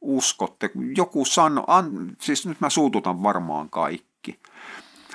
[0.00, 4.11] uskotte, joku sano, an, siis nyt mä suututan varmaan kaikki,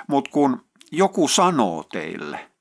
[0.07, 2.51] mutta kun joku sanoo teille,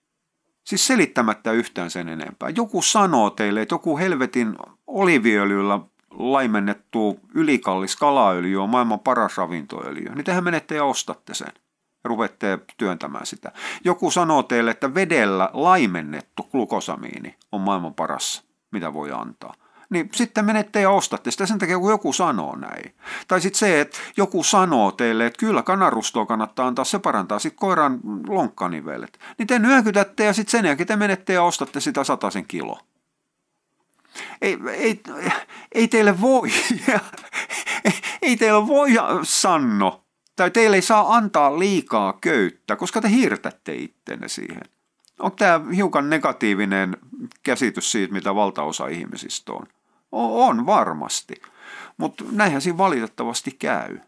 [0.64, 8.62] siis selittämättä yhtään sen enempää, joku sanoo teille, että joku helvetin oliviöljyllä laimennettu ylikallis kalaöljy
[8.62, 11.52] on maailman paras ravintoöljy, niin tehän menette ja ostatte sen
[12.04, 13.52] ruvette työntämään sitä.
[13.84, 19.54] Joku sanoo teille, että vedellä laimennettu glukosamiini on maailman paras, mitä voi antaa
[19.90, 22.94] niin sitten menette ja ostatte sitä sen takia, kun joku sanoo näin.
[23.28, 27.58] Tai sitten se, että joku sanoo teille, että kyllä kanarustoa kannattaa antaa, se parantaa sitten
[27.58, 29.18] koiran lonkkanivelet.
[29.38, 32.00] Niin te nyökytätte ja sitten sen jälkeen te menette ja ostatte sitä
[32.32, 32.78] sen kilo.
[34.42, 35.02] Ei, ei,
[35.72, 36.48] ei teille voi,
[38.22, 38.90] ei teille voi
[39.22, 40.04] sanno,
[40.36, 44.62] tai teille ei saa antaa liikaa köyttä, koska te hirtätte ittenne siihen.
[45.18, 46.96] Onko tämä hiukan negatiivinen
[47.42, 49.66] käsitys siitä, mitä valtaosa ihmisistä on?
[50.12, 51.34] On varmasti,
[51.96, 53.98] mutta näinhän siinä valitettavasti käy.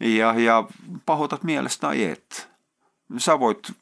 [0.00, 0.64] Ja, ja
[1.06, 2.50] pahoitat mielestä et.
[3.18, 3.72] Sä voit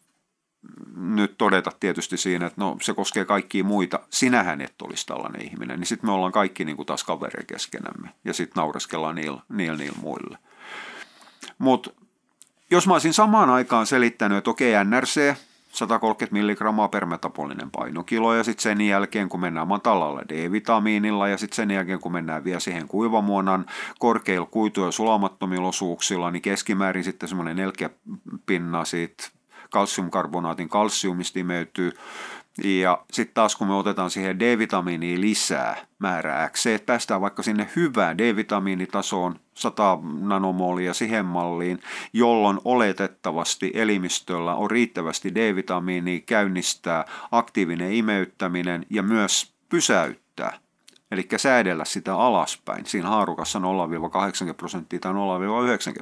[0.97, 4.01] nyt todeta tietysti siinä, että no se koskee kaikkia muita.
[4.11, 8.09] Sinähän et olisi tällainen ihminen, niin sitten me ollaan kaikki niin kuin taas kavereja keskenämme
[8.25, 10.39] ja sitten naureskellaan niillä, niillä, niillä muille.
[11.59, 11.91] Mutta
[12.71, 15.37] jos mä olisin samaan aikaan selittänyt, että okei NRC,
[15.73, 21.57] 130 milligrammaa per metabolinen painokilo ja sitten sen jälkeen kun mennään matalalla D-vitamiinilla ja sitten
[21.57, 23.67] sen jälkeen kun mennään vielä siihen kuivamuonan
[23.99, 28.01] korkeilla kuitu- ja sulamattomilla osuuksilla, niin keskimäärin sitten semmoinen 40
[28.47, 29.31] pinna siitä
[29.71, 31.93] kalsiumkarbonaatin kalsiumista imeytyy
[32.65, 37.69] ja sitten taas kun me otetaan siihen D-vitamiiniin lisää määrää X, että päästään vaikka sinne
[37.77, 41.81] hyvään D-vitamiinitasoon 100 nanomolia siihen malliin,
[42.13, 50.59] jolloin oletettavasti elimistöllä on riittävästi D-vitamiinia käynnistää aktiivinen imeyttäminen ja myös pysäyttää.
[51.11, 52.87] Eli säädellä sitä alaspäin.
[52.87, 53.63] Siinä haarukassa 0-80
[54.57, 55.17] prosenttia tai 0-90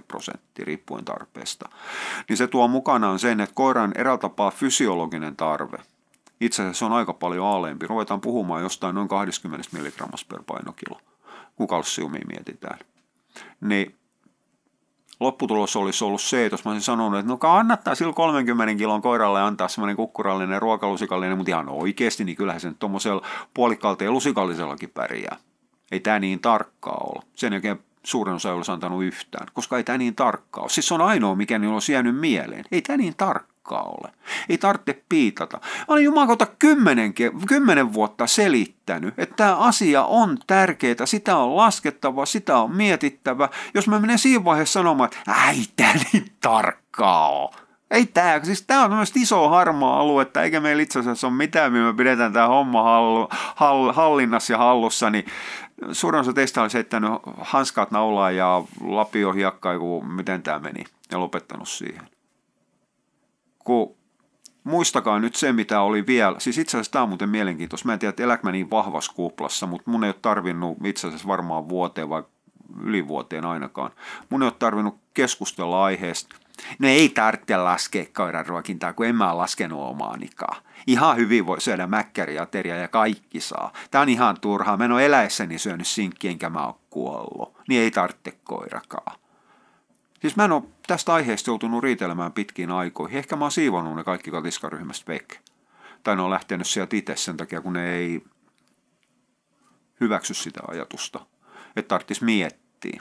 [0.08, 1.68] prosenttia riippuen tarpeesta,
[2.28, 5.78] niin se tuo mukanaan sen, että koiran eräältä tapaa fysiologinen tarve–
[6.40, 7.86] itse asiassa se on aika paljon alempi.
[7.86, 11.00] Ruvetaan puhumaan jostain noin 20 milligrammasta per painokilo,
[11.56, 12.78] kun kalsiumia mietitään.
[13.60, 13.98] Niin
[15.20, 19.02] lopputulos olisi ollut se, että jos mä olisin sanonut, että no kannattaa sillä 30 kilon
[19.02, 24.90] koiralle antaa semmoinen kukkurallinen ruokalusikallinen, mutta ihan oikeasti, niin kyllähän se tuommoisella puolikkaalta ja lusikallisellakin
[24.90, 25.36] pärjää.
[25.92, 27.22] Ei tämä niin tarkkaa ole.
[27.34, 30.70] Sen jälkeen suurin osa ei olisi antanut yhtään, koska ei tämä niin tarkkaa ole.
[30.70, 32.64] Siis se on ainoa, mikä niin olisi jäänyt mieleen.
[32.72, 34.12] Ei tämä niin tarkkaa tarkkaa ole.
[34.48, 35.60] Ei tarvitse piitata.
[35.62, 37.14] Mä olin jumakauta kymmenen,
[37.48, 43.48] kymmenen vuotta selittänyt, että tämä asia on tärkeää, sitä on laskettava, sitä on mietittävä.
[43.74, 47.50] Jos mä menen siinä vaiheessa sanomaan, että ei tämä niin tarkkaa ole.
[47.90, 51.72] Ei tämä, siis tämä on tämmöistä isoa harmaa aluetta, eikä meillä itse asiassa ole mitään,
[51.72, 55.24] millä me pidetään tämä homma hallu, hall, hallinnassa ja hallussa, niin
[55.92, 59.74] suurin osa teistä olisi heittänyt hanskaat naulaa ja lapio hiekkaa,
[60.16, 62.08] miten tämä meni, ja lopettanut siihen
[63.64, 63.96] kun
[64.64, 66.40] muistakaa nyt se, mitä oli vielä.
[66.40, 67.86] Siis itse asiassa tämä on muuten mielenkiintoista.
[67.86, 71.06] Mä en tiedä, että eläkö mä niin vahvassa kuplassa, mutta mun ei ole tarvinnut itse
[71.06, 72.22] asiassa varmaan vuoteen vai
[72.80, 73.90] yli vuoteen ainakaan.
[74.30, 76.36] Mun ei ole tarvinnut keskustella aiheesta.
[76.78, 80.62] No ei tarvitse laskea koiran ruokintaa, kun en mä laskenut omaanikaan.
[80.86, 83.72] Ihan hyvin voi syödä mäkkäriateria ja kaikki saa.
[83.90, 84.76] Tämä on ihan turhaa.
[84.76, 87.56] Mä en ole eläessäni syönyt sinkkiä, enkä mä ole kuollut.
[87.68, 89.18] Niin ei tarvitse koirakaan.
[90.20, 93.18] Siis mä en ole tästä aiheesta joutunut riitelemään pitkiin aikoihin.
[93.18, 95.38] Ehkä mä oon siivonut ne kaikki katiskaryhmästä vek.
[96.02, 98.22] Tai ne on lähtenyt sieltä itse sen takia, kun ne ei
[100.00, 101.26] hyväksy sitä ajatusta.
[101.76, 103.00] Että tarvitsisi miettiä.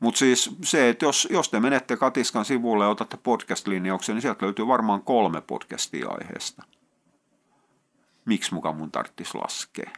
[0.00, 4.46] Mutta siis se, että jos, jos te menette Katiskan sivulle ja otatte podcast-linjauksen, niin sieltä
[4.46, 6.62] löytyy varmaan kolme podcastia aiheesta.
[8.24, 9.90] Miksi mukaan mun tarvitsisi laskea?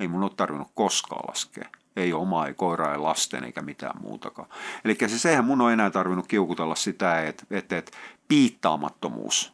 [0.00, 4.48] Ei mun ole tarvinnut koskaan laskea ei omaa, ei koiraa, ei lasten eikä mitään muutakaan.
[4.84, 7.92] Eli se, sehän mun on enää tarvinnut kiukutella sitä, että, että, että
[8.28, 9.52] piittaamattomuus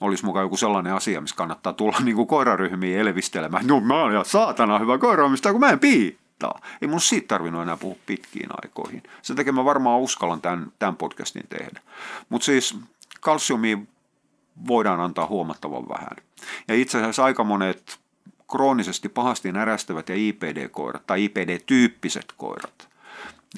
[0.00, 3.66] olisi mukaan joku sellainen asia, missä kannattaa tulla niin kuin koiraryhmiin elevistelemään.
[3.66, 6.60] No mä oon ihan saatana hyvä koiraamista, kun mä en piittaa.
[6.82, 9.02] Ei mun siitä tarvinnut enää puhua pitkiin aikoihin.
[9.22, 11.80] Sen takia mä varmaan uskallan tämän, tämän podcastin tehdä.
[12.28, 12.78] Mutta siis
[13.20, 13.78] kalsiumia
[14.66, 16.16] voidaan antaa huomattavan vähän.
[16.68, 18.00] Ja itse asiassa aika monet
[18.50, 22.88] kroonisesti pahasti närästävät ja IPD-koirat tai IPD-tyyppiset koirat.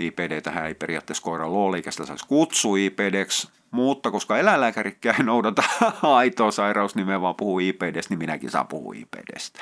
[0.01, 5.25] IPD tähän ei periaatteessa koira ole, eikä sitä saisi kutsua IPDksi, mutta koska eläinlääkärikään ei
[5.25, 5.63] noudata
[6.03, 9.61] aitoa sairausnimeä, vaan puhuu IPDstä, niin minäkin saan puhua IPDstä.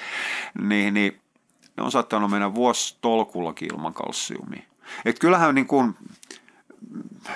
[0.63, 1.21] Niin, niin
[1.77, 4.63] ne on saattanut mennä vuosi tolkullakin ilman kalsiumia.
[5.05, 5.95] Et kyllähän niin kuin,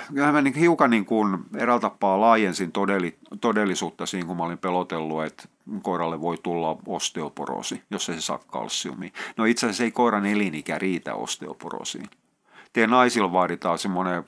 [0.07, 4.57] kyllähän mä niin hiukan niin kuin eräältä tapaa laajensin todeli, todellisuutta siinä, kun mä olin
[4.57, 5.43] pelotellut, että
[5.81, 9.09] koiralle voi tulla osteoporoosi, jos ei se saa kalsiumia.
[9.37, 12.09] No itse asiassa ei koiran elinikä riitä osteoporoosiin.
[12.73, 14.27] Teidän naisilla vaaditaan semmoinen 60-70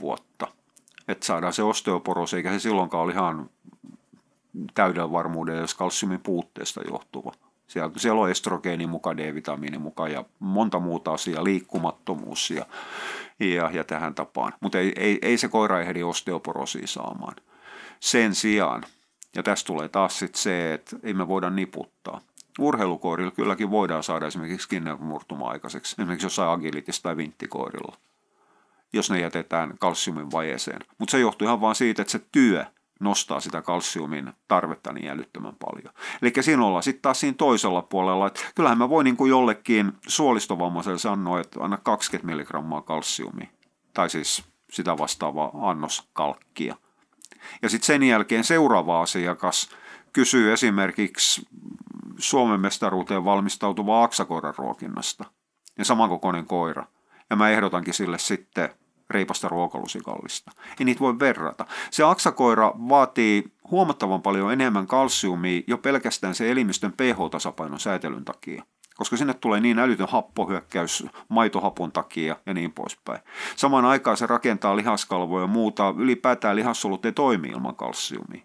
[0.00, 0.46] vuotta,
[1.08, 3.50] että saadaan se osteoporoosi, eikä se silloinkaan ole ihan
[4.74, 7.32] täydellä varmuudella, jos kalsiumin puutteesta johtuva.
[7.66, 12.66] Siellä, siellä on estrogeeni mukaan, D-vitamiini mukaan ja monta muuta asiaa, liikkumattomuus ja,
[13.40, 14.52] ja, ja tähän tapaan.
[14.60, 17.36] Mutta ei, ei, ei se koira ehdi osteoporosia saamaan.
[18.00, 18.84] Sen sijaan,
[19.36, 22.20] ja tässä tulee taas sit se, että ei me voida niputtaa.
[22.58, 27.96] Urheilukoirilla kylläkin voidaan saada esimerkiksi skinnermurtuma aikaiseksi, esimerkiksi jossain agilitis- tai vinttikoirilla,
[28.92, 30.80] jos ne jätetään kalsiumin vajeeseen.
[30.98, 32.64] Mutta se johtuu ihan vaan siitä, että se työ
[33.00, 35.94] nostaa sitä kalsiumin tarvetta niin älyttömän paljon.
[36.22, 39.92] Eli siinä ollaan sitten taas siinä toisella puolella, että kyllähän mä voin niin kuin jollekin
[40.06, 43.48] suolistovammaiselle sanoa, että anna 20 milligrammaa kalsiumia,
[43.94, 46.76] tai siis sitä vastaavaa annos kalkkia.
[47.62, 49.70] Ja sitten sen jälkeen seuraava asiakas
[50.12, 51.46] kysyy esimerkiksi
[52.18, 55.24] Suomen mestaruuteen valmistautuvaa aksakoiran ruokinnasta.
[55.78, 56.86] Ja samankokoinen koira.
[57.30, 58.68] Ja mä ehdotankin sille sitten
[59.10, 60.52] reipasta ruokalusikallista.
[60.80, 61.66] Ei niitä voi verrata.
[61.90, 68.62] Se aksakoira vaatii huomattavan paljon enemmän kalsiumia jo pelkästään se elimistön pH-tasapainon säätelyn takia
[68.98, 73.20] koska sinne tulee niin älytön happohyökkäys maitohapon takia ja niin poispäin.
[73.56, 78.42] Samaan aikaan se rakentaa lihaskalvoja ja muuta, ylipäätään lihassolut ei toimi ilman kalsiumia.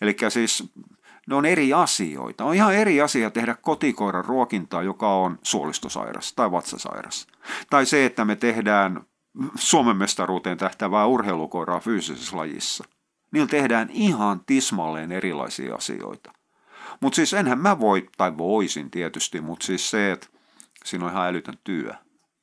[0.00, 0.70] Eli siis
[1.28, 2.44] ne on eri asioita.
[2.44, 7.26] On ihan eri asia tehdä kotikoiran ruokintaa, joka on suolistosairas tai vatsasairas.
[7.70, 9.00] Tai se, että me tehdään
[9.54, 12.84] Suomen mestaruuteen tähtävää urheilukoiraa fyysisessä lajissa.
[13.32, 16.32] Niillä tehdään ihan tismalleen erilaisia asioita.
[17.00, 20.26] Mutta siis enhän mä voi, tai voisin tietysti, mutta siis se, että
[20.84, 21.94] siinä on ihan älytön työ.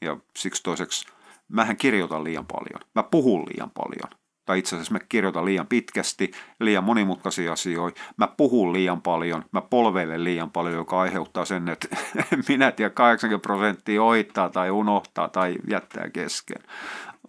[0.02, 1.08] Ja siksi toiseksi,
[1.48, 2.92] mähän kirjoitan liian paljon.
[2.96, 4.25] Mä puhun liian paljon.
[4.46, 8.02] Tai itse asiassa mä kirjoitan liian pitkästi, liian monimutkaisia asioita.
[8.18, 11.88] Mä puhun liian paljon, mä polveilen liian paljon, joka aiheuttaa sen, että
[12.50, 16.62] minä tiedän 80 prosenttia ohittaa tai unohtaa tai jättää kesken.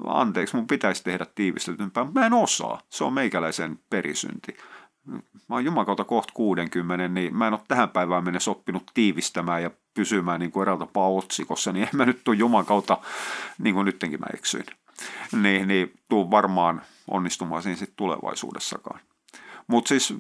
[0.07, 2.81] Anteeksi, mun pitäisi tehdä tiivistetympää, mutta mä en osaa.
[2.89, 4.57] Se on meikäläisen perisynti
[5.49, 9.71] mä oon jumakauta kohta 60, niin mä en ole tähän päivään mennessä oppinut tiivistämään ja
[9.95, 12.99] pysymään niin kuin eräältä otsikossa, niin en mä nyt tuu jumakauta,
[13.59, 14.65] niin kuin nyttenkin mä eksyin.
[15.43, 19.01] Niin, niin tuu varmaan onnistumaan siinä sitten tulevaisuudessakaan.
[19.67, 20.15] Mutta siis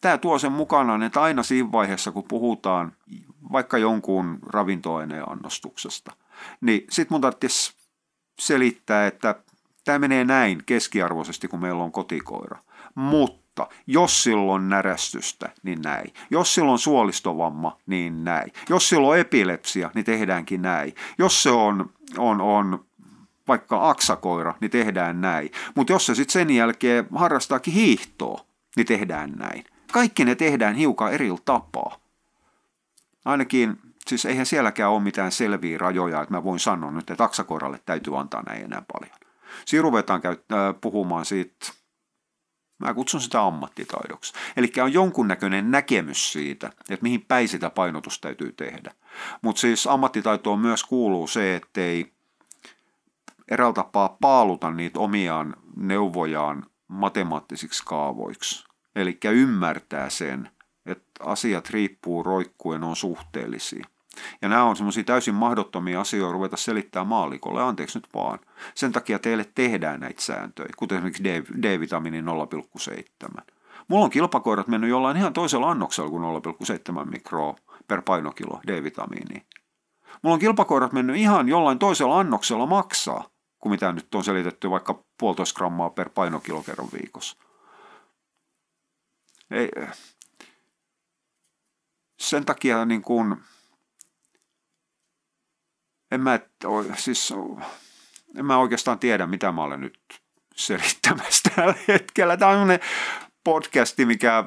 [0.00, 2.92] tämä tuo sen mukana, että aina siinä vaiheessa, kun puhutaan
[3.52, 6.12] vaikka jonkun ravintoaineen annostuksesta,
[6.60, 7.72] niin sitten mun tarvitsisi
[8.40, 9.34] selittää, että
[9.84, 12.58] tämä menee näin keskiarvoisesti, kun meillä on kotikoira.
[12.94, 16.12] Mutta jos silloin närästystä, niin näin.
[16.30, 18.52] Jos silloin suolistovamma, niin näin.
[18.68, 20.94] Jos silloin epilepsia, niin tehdäänkin näin.
[21.18, 22.87] Jos se on, on, on
[23.48, 25.50] vaikka aksakoira, niin tehdään näin.
[25.74, 28.44] Mutta jos se sitten sen jälkeen harrastaakin hiihtoa,
[28.76, 29.64] niin tehdään näin.
[29.92, 31.96] Kaikki ne tehdään hiukan eri tapaa.
[33.24, 37.80] Ainakin, siis eihän sielläkään ole mitään selviä rajoja, että mä voin sanoa nyt, että aksakoiralle
[37.86, 39.18] täytyy antaa näin enää paljon.
[39.64, 40.44] Siinä ruvetaan käyt-
[40.80, 41.72] puhumaan siitä
[42.78, 44.32] Mä kutsun sitä ammattitaidoksi.
[44.56, 48.94] Eli on jonkunnäköinen näkemys siitä, että mihin päin sitä painotus täytyy tehdä.
[49.42, 52.12] Mutta siis ammattitaitoon myös kuuluu se, ettei
[53.50, 58.64] eräällä tapaa paaluta niitä omiaan neuvojaan matemaattisiksi kaavoiksi.
[58.96, 60.50] Eli ymmärtää sen,
[60.86, 63.84] että asiat riippuu roikkuen on suhteellisia.
[64.42, 68.38] Ja nämä on semmoisia täysin mahdottomia asioita ruveta selittää maalikolle, anteeksi nyt vaan.
[68.74, 71.24] Sen takia teille tehdään näitä sääntöjä, kuten esimerkiksi
[71.62, 73.42] D-vitamiini 0,7.
[73.88, 76.22] Mulla on kilpakoirat mennyt jollain ihan toisella annoksella kuin
[77.02, 77.56] 0,7 mikroa
[77.88, 79.42] per painokilo D-vitamiiniä.
[80.22, 83.24] Mulla on kilpakoirat mennyt ihan jollain toisella annoksella maksaa,
[83.58, 87.36] kuin mitä nyt on selitetty vaikka puolitoista grammaa per painokilo kerran viikossa.
[89.50, 89.68] Ei,
[92.20, 93.36] sen takia niin kuin,
[96.10, 96.40] en mä,
[96.96, 97.34] siis,
[98.36, 99.98] en mä oikeastaan tiedä, mitä mä olen nyt
[100.56, 102.36] selittämässä tällä hetkellä.
[102.36, 102.68] Tämä on
[103.44, 104.44] podcasti, mikä,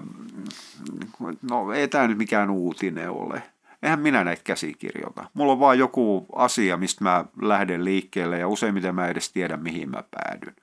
[1.42, 3.44] no ei tämä nyt mikään uutinen ole.
[3.84, 5.30] Eihän minä näitä käsikirjoita.
[5.34, 9.90] Mulla on vaan joku asia, mistä mä lähden liikkeelle ja useimmiten mä edes tiedä, mihin
[9.90, 10.56] mä päädyn.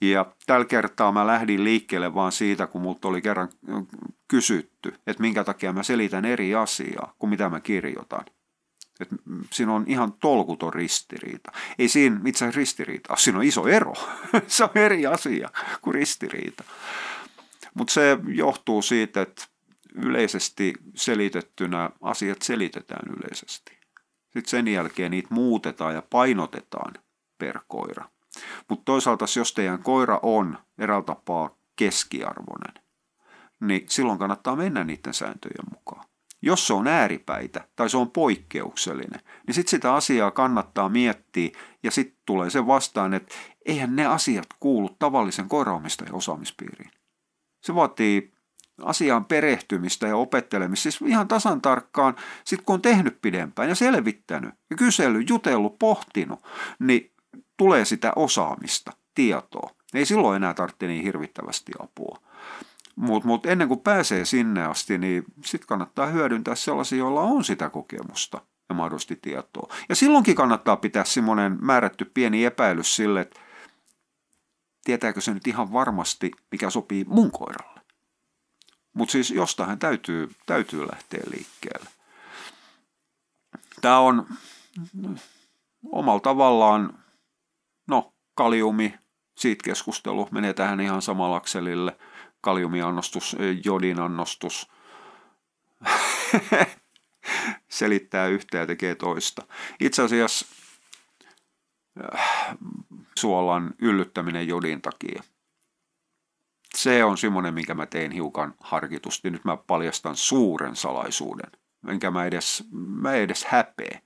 [0.00, 3.48] Ja tällä kertaa mä lähdin liikkeelle vaan siitä, kun multa oli kerran
[4.28, 8.24] kysytty, että minkä takia mä selitän eri asiaa kuin mitä mä kirjoitan.
[9.00, 9.16] Että
[9.52, 11.52] siinä on ihan tolkuton ristiriita.
[11.78, 13.94] Ei siinä itse ristiriita siinä on iso ero.
[14.46, 15.50] se on eri asia
[15.82, 16.64] kuin ristiriita.
[17.74, 19.44] Mutta se johtuu siitä, että
[19.94, 23.78] yleisesti selitettynä asiat selitetään yleisesti.
[24.24, 26.94] Sitten sen jälkeen niitä muutetaan ja painotetaan
[27.38, 28.08] per koira.
[28.68, 32.82] Mutta toisaalta jos teidän koira on eräällä tapaa keskiarvoinen,
[33.60, 36.04] niin silloin kannattaa mennä niiden sääntöjen mukaan.
[36.42, 41.50] Jos se on ääripäitä tai se on poikkeuksellinen, niin sitten sitä asiaa kannattaa miettiä
[41.82, 43.34] ja sitten tulee se vastaan, että
[43.66, 46.90] eihän ne asiat kuulu tavallisen koiraomistajan osaamispiiriin.
[47.60, 48.32] Se vaatii
[48.82, 54.54] asiaan perehtymistä ja opettelemista, siis ihan tasan tarkkaan, sit kun on tehnyt pidempään ja selvittänyt
[54.70, 56.40] ja kysellyt, jutellut, pohtinut,
[56.78, 57.12] niin
[57.56, 59.70] tulee sitä osaamista, tietoa.
[59.94, 62.20] Ei silloin enää tarvitse niin hirvittävästi apua.
[62.96, 67.70] Mutta mut ennen kuin pääsee sinne asti, niin sitten kannattaa hyödyntää sellaisia, joilla on sitä
[67.70, 69.74] kokemusta ja mahdollisesti tietoa.
[69.88, 73.40] Ja silloinkin kannattaa pitää semmoinen määrätty pieni epäilys sille, että
[74.84, 77.69] tietääkö se nyt ihan varmasti, mikä sopii mun koiralle.
[78.92, 81.90] Mutta siis jostain täytyy, täytyy lähteä liikkeelle.
[83.80, 84.26] Tämä on
[85.92, 86.98] omalla tavallaan,
[87.88, 88.94] no kaliumi,
[89.38, 91.96] siitä keskustelu menee tähän ihan samalla akselille.
[92.40, 94.70] Kaliumiannostus, jodin annostus,
[97.68, 99.46] selittää yhtä ja tekee toista.
[99.80, 100.46] Itse asiassa
[102.14, 102.56] äh,
[103.18, 105.22] suolan yllyttäminen jodin takia.
[106.82, 109.30] Se on semmoinen, minkä mä tein hiukan harkitusti.
[109.30, 111.50] Nyt mä paljastan suuren salaisuuden,
[111.88, 114.00] enkä mä edes, mä edes häpeä.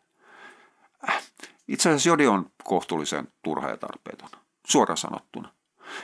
[1.68, 4.28] Itse asiassa jodi on kohtuullisen turha ja tarpeeton,
[4.66, 5.54] suoraan sanottuna.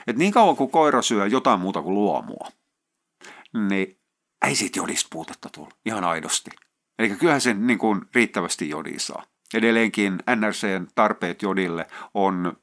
[0.07, 2.47] Et niin kauan kuin koira syö jotain muuta kuin luomua,
[3.67, 3.99] niin
[4.45, 6.51] ei siitä jodista puutetta tule, ihan aidosti.
[6.99, 9.23] Eli kyllähän sen niin kuin riittävästi jodia saa.
[9.53, 12.57] Edelleenkin NRCn tarpeet jodille on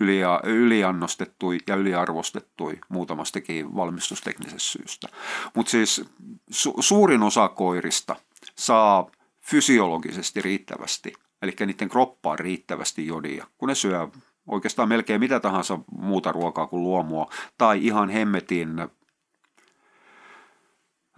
[0.00, 5.08] ylia, yliannostettui ja yliarvostettui muutamastakin valmistusteknisestä syystä.
[5.54, 6.04] Mutta siis
[6.50, 8.16] su, suurin osa koirista
[8.56, 14.08] saa fysiologisesti riittävästi, eli niiden kroppaan riittävästi jodia, kun ne syö
[14.46, 18.80] oikeastaan melkein mitä tahansa muuta ruokaa kuin luomua, tai ihan hemmetin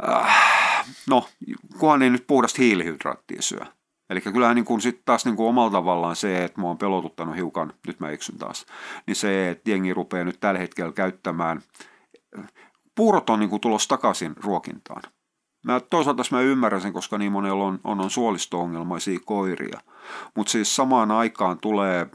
[0.08, 0.46] äh,
[1.06, 1.28] no,
[1.78, 3.66] kunhan ei nyt puhdasta hiilihydraattia syö.
[4.10, 7.36] Eli kyllähän niin kuin sit taas niin kuin omalla tavallaan se, että mua on pelotuttanut
[7.36, 8.66] hiukan, nyt mä eksyn taas,
[9.06, 11.62] niin se, että jengi rupeaa nyt tällä hetkellä käyttämään,
[12.94, 15.02] puurot on niin kuin tulos takaisin ruokintaan.
[15.64, 19.80] Mä, toisaalta mä ymmärrän sen, koska niin monella on, on, on suolisto-ongelmaisia koiria.
[20.36, 22.06] Mutta siis samaan aikaan tulee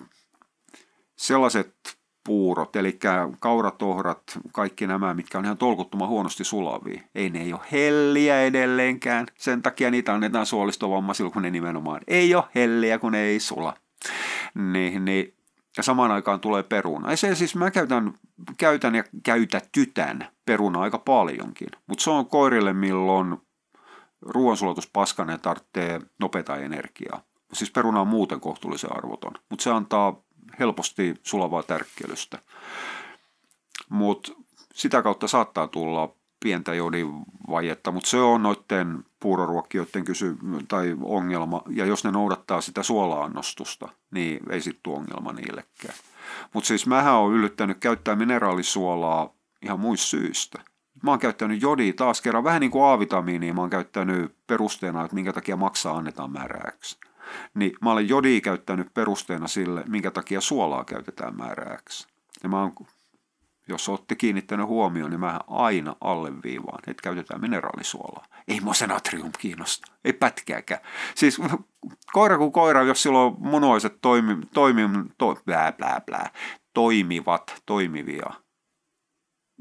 [1.18, 1.76] sellaiset
[2.24, 3.00] puurot, eli
[3.40, 7.02] kauratohrat, kaikki nämä, mitkä on ihan tolkuttoman huonosti sulavia.
[7.16, 12.36] Ei ne ei ole helliä edelleenkään, sen takia niitä annetaan suolistovammaisilla, kun ne nimenomaan ei
[12.36, 13.74] ole helliä, kun ne ei sula.
[14.56, 15.34] Niin, niin,
[15.78, 17.12] ja samaan aikaan tulee peruna.
[17.12, 18.14] Ja se siis mä käytän,
[18.58, 23.38] käytän ja käytätytän peruna aika paljonkin, mutta se on koirille, milloin
[24.22, 27.24] ruoansulatus paskanen tarvitsee nopeata energiaa.
[27.54, 30.22] Siis peruna on muuten kohtuullisen arvoton, mutta se antaa
[30.60, 32.40] helposti sulavaa tärkkelystä.
[33.90, 34.32] Mutta
[34.74, 40.38] sitä kautta saattaa tulla pientä jodivajetta, mutta se on noiden puuroruokkijoiden kysy-
[40.68, 45.94] tai ongelma, ja jos ne noudattaa sitä suolaannostusta, niin ei sitten tule ongelma niillekään.
[46.54, 50.60] Mutta siis mähän on yllyttänyt käyttää mineraalisuolaa ihan muista syistä.
[51.04, 55.16] Mä oon käyttänyt jodia taas kerran, vähän niin kuin A-vitamiinia, mä oon käyttänyt perusteena, että
[55.16, 56.98] minkä takia maksaa annetaan määräksi
[57.54, 62.08] niin mä olen jodia käyttänyt perusteena sille, minkä takia suolaa käytetään määrääksi.
[62.44, 62.74] Ja mä oon,
[63.68, 68.26] jos olette kiinnittänyt huomioon, niin mä aina alleviivaan, että käytetään mineraalisuolaa.
[68.48, 70.82] Ei mua se natrium kiinnosta, ei pätkääkään.
[71.16, 71.42] Siis
[72.14, 74.82] koira kuin koira, jos silloin munuaiset toimi, toimi,
[75.18, 76.30] to, blää, blää, blää,
[76.74, 78.32] toimivat, toimivia,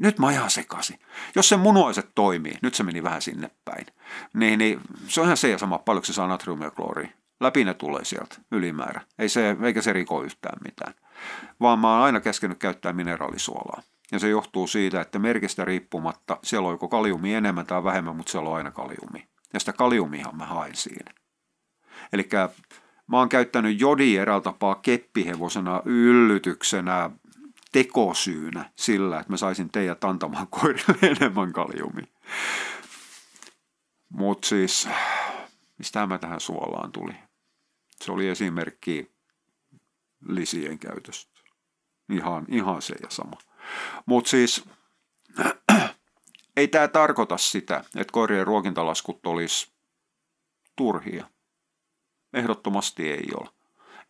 [0.01, 0.99] nyt mä ihan sekaisin.
[1.37, 3.87] Jos se munuaiset toimii, nyt se meni vähän sinne päin,
[4.35, 6.71] niin, niin se on ihan se ja sama, paljonko se saa natriumia ja
[7.41, 9.01] klooria läpi ne tulee sieltä ylimäärä.
[9.18, 10.95] Ei se, eikä se riko yhtään mitään.
[11.61, 13.82] Vaan mä oon aina käskenyt käyttää mineraalisuolaa.
[14.12, 18.32] Ja se johtuu siitä, että merkistä riippumatta siellä on joko kaliumi enemmän tai vähemmän, mutta
[18.32, 19.28] siellä on aina kaliumi.
[19.53, 21.12] Ja sitä kaliumihan mä hain siinä.
[22.12, 22.28] Eli
[23.07, 27.11] mä oon käyttänyt jodi eräällä tapaa keppihevosena, yllytyksenä,
[27.72, 32.07] tekosyynä sillä, että mä saisin teidät antamaan koirille enemmän kaliumia.
[34.09, 34.88] Mutta siis,
[35.78, 37.30] mistä mä tähän suolaan tuli?
[38.03, 39.11] Se oli esimerkki
[40.29, 41.41] lisien käytöstä.
[42.13, 43.37] Ihan, ihan se ja sama.
[44.07, 44.65] Mutta siis
[46.57, 49.73] ei tämä tarkoita sitä, että koirien ruokintalaskut olisi
[50.77, 51.27] turhia.
[52.33, 53.49] Ehdottomasti ei ole.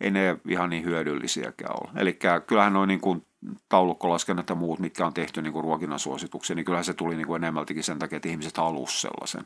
[0.01, 1.91] Ei ne ihan niin hyödyllisiäkään ole.
[1.97, 3.27] Eli kyllähän noin niin
[3.69, 7.27] taulukkolaskennat ja muut, mitkä on tehty niin kuin ruokinnan suosituksia, niin kyllähän se tuli niin
[7.27, 9.45] kuin enemmältikin sen takia, että ihmiset halusivat sellaisen.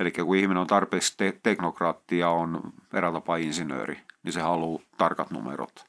[0.00, 2.60] Eli kun ihminen on tarpeeksi te- teknokraatti ja on
[2.94, 5.86] eräällä tapaa insinööri, niin se haluaa tarkat numerot.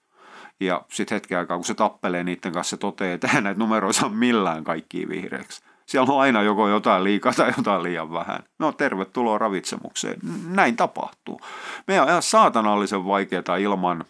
[0.60, 4.10] Ja sitten hetken aikaa, kun se tappelee niiden kanssa, se toteaa, että näitä numeroita saa
[4.10, 5.62] millään kaikkiin vihreäksi.
[5.86, 8.44] Siellä on aina joko jotain liikaa tai jotain liian vähän.
[8.60, 10.20] No tervetuloa ravitsemukseen.
[10.48, 11.42] Näin tapahtuu.
[11.88, 14.06] Meidän on ihan saatanallisen vaikeaa ilman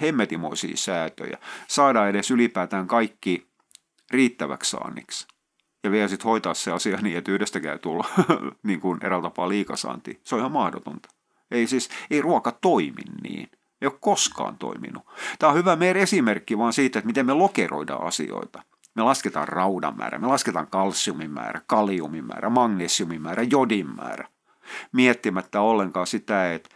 [0.00, 1.38] hemmetimoisia säätöjä
[1.68, 3.46] saada edes ylipäätään kaikki
[4.10, 5.26] riittäväksi saanniksi.
[5.82, 8.04] Ja vielä sitten hoitaa se asia niin, että yhdestäkään tulla
[8.62, 10.20] niin kuin eräällä tapaa liikasaanti.
[10.24, 11.08] Se on ihan mahdotonta.
[11.50, 13.50] Ei siis, ei ruoka toimi niin.
[13.80, 15.02] Ei ole koskaan toiminut.
[15.38, 18.62] Tämä on hyvä meidän esimerkki vaan siitä, että miten me lokeroidaan asioita.
[18.94, 24.28] Me lasketaan raudan määrä, me lasketaan kalsiumin määrä, kaliumin määrä, magnesiumin määrä, jodin määrä.
[24.92, 26.70] Miettimättä ollenkaan sitä, että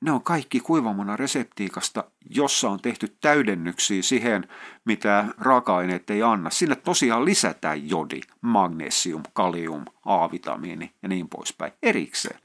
[0.00, 4.48] ne on kaikki kuivamona reseptiikasta, jossa on tehty täydennyksiä siihen,
[4.84, 6.50] mitä raaka-aineet ei anna.
[6.50, 12.40] Sinne tosiaan lisätään jodi, magnesium, kalium, A-vitamiini ja niin poispäin erikseen.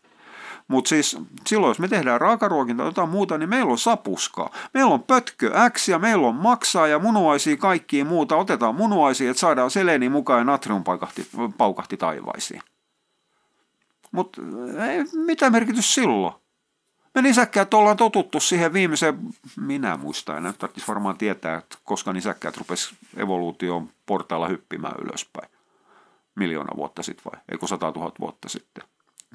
[0.68, 4.50] Mutta siis silloin, jos me tehdään raakaruokinta tai jotain muuta, niin meillä on sapuskaa.
[4.74, 8.36] Meillä on pötkö X ja meillä on maksaa ja munuaisia kaikkiin muuta.
[8.36, 11.28] Otetaan munuaisia, että saadaan seleni mukaan ja natrium paukahti,
[11.58, 12.62] paukahti taivaisiin.
[14.12, 14.42] Mutta
[15.26, 16.34] mitä merkitys silloin?
[17.16, 19.20] Me nisäkkäät ollaan totuttu siihen viimeiseen,
[19.58, 25.50] minä muistan, enää tarvitsisi varmaan tietää, että koska nisäkkäät rupesi evoluution portailla hyppimään ylöspäin.
[26.36, 27.42] Miljoona vuotta sitten vai?
[27.52, 28.84] Eikö sata tuhat vuotta sitten?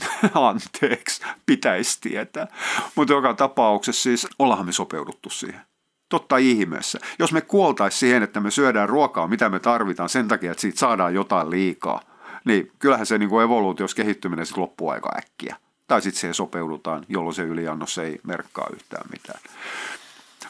[0.34, 2.46] Anteeksi, pitäisi tietää.
[2.94, 5.60] Mutta joka tapauksessa siis ollaan me sopeuduttu siihen.
[6.08, 6.98] Totta ihmeessä.
[7.18, 10.78] Jos me kuoltaisiin siihen, että me syödään ruokaa, mitä me tarvitaan sen takia, että siitä
[10.78, 12.00] saadaan jotain liikaa,
[12.44, 15.56] niin kyllähän se niin kuin evoluutios kehittyminen sitten loppuu aika äkkiä.
[15.86, 19.40] Tai sitten siihen sopeudutaan, jolloin se yliannos ei merkkaa yhtään mitään.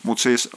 [0.03, 0.51] Mutta siis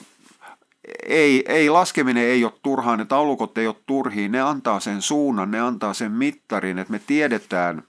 [1.05, 5.51] ei, ei laskeminen ei ole turhaa, ne taulukot ei ole turhiin, ne antaa sen suunnan,
[5.51, 7.83] ne antaa sen mittarin, että me tiedetään,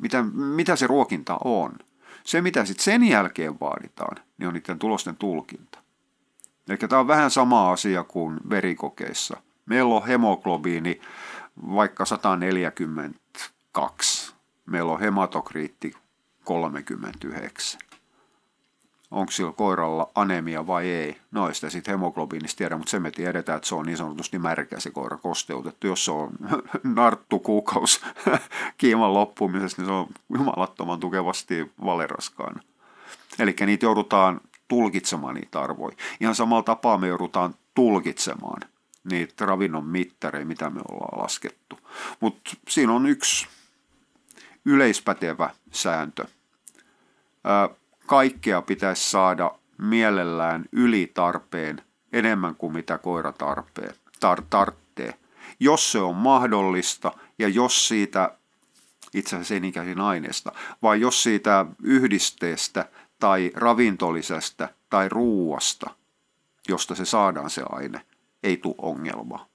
[0.00, 1.72] mitä, mitä se ruokinta on.
[2.24, 5.78] Se, mitä sitten sen jälkeen vaaditaan, niin on niiden tulosten tulkinta.
[6.68, 9.36] Eli tämä on vähän sama asia kuin verikokeissa.
[9.66, 11.00] Meillä on hemoglobiini
[11.74, 14.34] vaikka 142.
[14.66, 15.92] Meillä on hematokriitti
[16.46, 17.80] 39.
[19.10, 21.20] Onko sillä koiralla anemia vai ei?
[21.30, 24.38] No ei sitä sitten hemoglobiinista tiedä, mutta se me tiedetään, että se on niin sanotusti
[24.38, 25.86] märkä se koira kosteutettu.
[25.86, 26.30] Jos se on
[26.94, 28.04] narttu kuukaus
[28.78, 32.62] kiiman loppumisessa, niin se on jumalattoman tukevasti valeraskaana.
[33.38, 35.96] Eli niitä joudutaan tulkitsemaan niitä arvoja.
[36.20, 38.60] Ihan samalla tapaa me joudutaan tulkitsemaan
[39.10, 41.78] niitä ravinnon mittareja, mitä me ollaan laskettu.
[42.20, 43.46] Mutta siinä on yksi
[44.64, 46.24] yleispätevä sääntö–
[48.06, 51.82] kaikkea pitäisi saada mielellään yli tarpeen
[52.12, 55.14] enemmän kuin mitä koira tarpeen, tar, tarttee.
[55.60, 58.38] Jos se on mahdollista ja jos siitä,
[59.14, 62.88] itse asiassa niinkään aineesta, vaan jos siitä yhdisteestä
[63.18, 65.90] tai ravintolisesta tai ruuasta,
[66.68, 68.00] josta se saadaan se aine,
[68.42, 69.46] ei tule ongelmaa.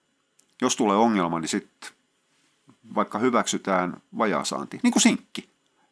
[0.62, 1.92] Jos tulee ongelma, niin sitten
[2.96, 5.51] vaikka hyväksytään vajaasaanti, niin kuin sinkki.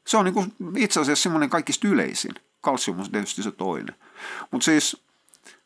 [0.09, 2.35] Se on niin itse asiassa semmoinen kaikista yleisin.
[2.61, 3.95] Kalsium on tietysti se toinen.
[4.51, 5.03] Mutta siis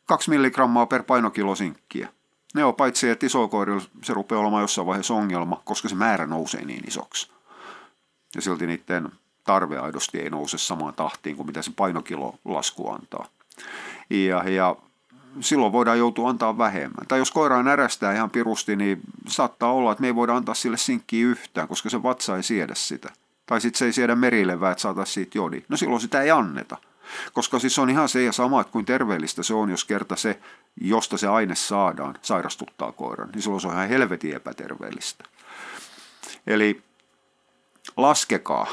[0.05, 2.09] 2 milligrammaa per painokilo sinkkiä.
[2.53, 6.65] Ne on paitsi, että isokoirilla se rupeaa olemaan jossain vaiheessa ongelma, koska se määrä nousee
[6.65, 7.31] niin isoksi.
[8.35, 9.09] Ja silti niiden
[9.43, 13.27] tarve aidosti ei nouse samaan tahtiin kuin mitä se painokilo lasku antaa.
[14.09, 14.75] Ja, ja
[15.39, 17.07] silloin voidaan joutua antaa vähemmän.
[17.07, 20.77] Tai jos koira närästää ihan pirusti, niin saattaa olla, että me ei voida antaa sille
[20.77, 23.13] sinkkiä yhtään, koska se vatsa ei siedä sitä.
[23.53, 25.63] Tai sitten se ei siedä merilevää, että saataisiin siitä jodi.
[25.69, 26.77] No silloin sitä ei anneta.
[27.33, 30.39] Koska siis on ihan se ja sama, että kuin terveellistä se on, jos kerta se,
[30.81, 33.29] josta se aine saadaan, sairastuttaa koiran.
[33.29, 35.23] Niin silloin se on ihan helvetin epäterveellistä.
[36.47, 36.81] Eli
[37.97, 38.67] laskekaa,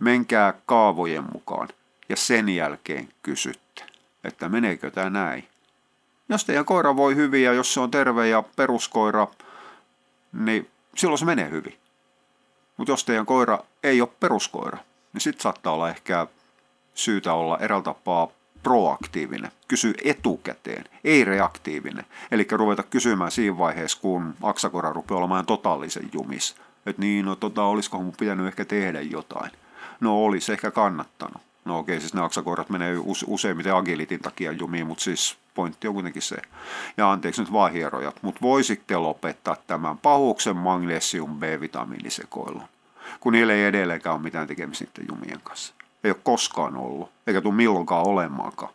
[0.00, 1.68] menkää kaavojen mukaan
[2.08, 3.84] ja sen jälkeen kysytte,
[4.24, 5.48] että meneekö tämä näin.
[6.28, 9.26] Jos teidän koira voi hyvin ja jos se on terve ja peruskoira,
[10.32, 11.78] niin silloin se menee hyvin.
[12.78, 14.78] Mutta jos teidän koira ei ole peruskoira,
[15.12, 16.26] niin sitten saattaa olla ehkä
[16.94, 18.28] syytä olla eräällä tapaa
[18.62, 22.04] proaktiivinen, kysy etukäteen, ei reaktiivinen.
[22.30, 26.56] Eli ruveta kysymään siinä vaiheessa, kun aksakora rupeaa olemaan totaalisen jumis.
[26.86, 29.50] Että niin, no tota, olisiko mun pitänyt ehkä tehdä jotain.
[30.00, 31.42] No olisi ehkä kannattanut.
[31.64, 32.94] No okei, siis ne aksakoirat menee
[33.26, 36.36] useimmiten agilitin takia jumiin, mutta siis pointti on kuitenkin se.
[36.96, 42.62] Ja anteeksi nyt vaan hierojat, mutta voisitte lopettaa tämän pahuksen magnesium B-vitamiinisekoilun,
[43.20, 45.74] kun niillä ei edelleenkään ole mitään tekemistä niiden jumien kanssa.
[46.04, 48.72] Ei ole koskaan ollut, eikä tule milloinkaan olemaankaan.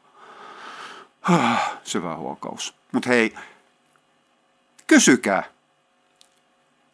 [1.83, 2.75] Syvä huokaus.
[2.91, 3.35] Mutta hei,
[4.87, 5.43] kysykää.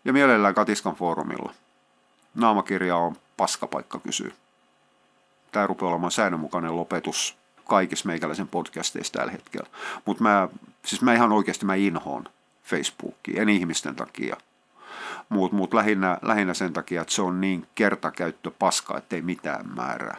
[0.05, 1.53] Ja mielellään Katiskan foorumilla.
[2.35, 4.31] Naamakirja on paskapaikka kysyä.
[5.51, 7.38] Tämä rupeaa olemaan säännönmukainen lopetus
[7.69, 9.69] kaikissa meikäläisen podcasteissa tällä hetkellä.
[10.05, 10.49] Mutta mä,
[10.85, 12.25] siis mä ihan oikeasti mä inhoon
[12.63, 14.37] Facebookia, en ihmisten takia.
[15.29, 20.17] Mutta mut lähinnä, lähinnä sen takia, että se on niin kertakäyttö paska, ettei mitään määrää.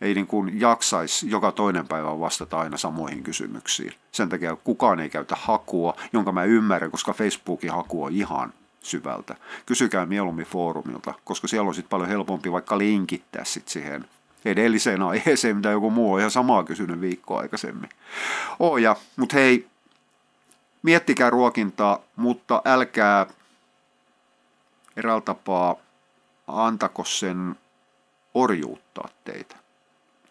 [0.00, 3.94] ei niin kuin jaksaisi joka toinen päivä vastata aina samoihin kysymyksiin.
[4.12, 9.36] Sen takia kukaan ei käytä hakua, jonka mä ymmärrän, koska Facebookin haku on ihan syvältä.
[9.66, 14.04] Kysykää mieluummin foorumilta, koska siellä on sitten paljon helpompi vaikka linkittää sit siihen
[14.44, 17.88] edelliseen aiheeseen, mitä joku muu on ihan samaa kysynyt viikkoa aikaisemmin.
[18.58, 19.66] Oh ja, mutta hei,
[20.82, 23.26] miettikää ruokintaa, mutta älkää
[24.96, 25.76] eräällä tapaa
[26.46, 27.56] antako sen
[28.34, 29.56] orjuuttaa teitä.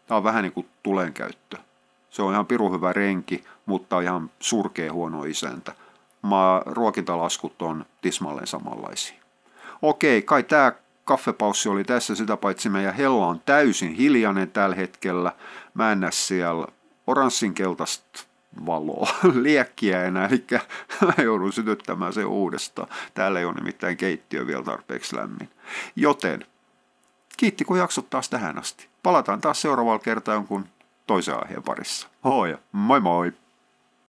[0.08, 1.58] Tämä on vähän niin kuin tulenkäyttö.
[2.10, 5.74] Se on ihan pirun hyvä renki, mutta ihan surkea huono isäntä.
[6.22, 9.18] Mä, ruokintalaskut on tismalleen samanlaisia.
[9.82, 10.72] Okei, kai tämä
[11.08, 15.32] kaffepaussi oli tässä, sitä paitsi meidän hella on täysin hiljainen tällä hetkellä.
[15.74, 16.68] Mä en näe siellä
[17.08, 18.24] oranssinkeltaista
[18.66, 19.10] valoa,
[19.44, 20.46] liekkiä enää, eli
[21.02, 22.88] mä joudun sytyttämään se uudestaan.
[23.14, 25.50] Täällä ei ole nimittäin keittiö vielä tarpeeksi lämmin.
[25.96, 26.46] Joten,
[27.38, 28.88] kiitti kun jaksot taas tähän asti.
[29.04, 30.66] Palataan taas seuraavalla kertaa jonkun
[31.08, 32.08] toisen aiheen parissa.
[32.24, 33.34] Hoi, moi moi!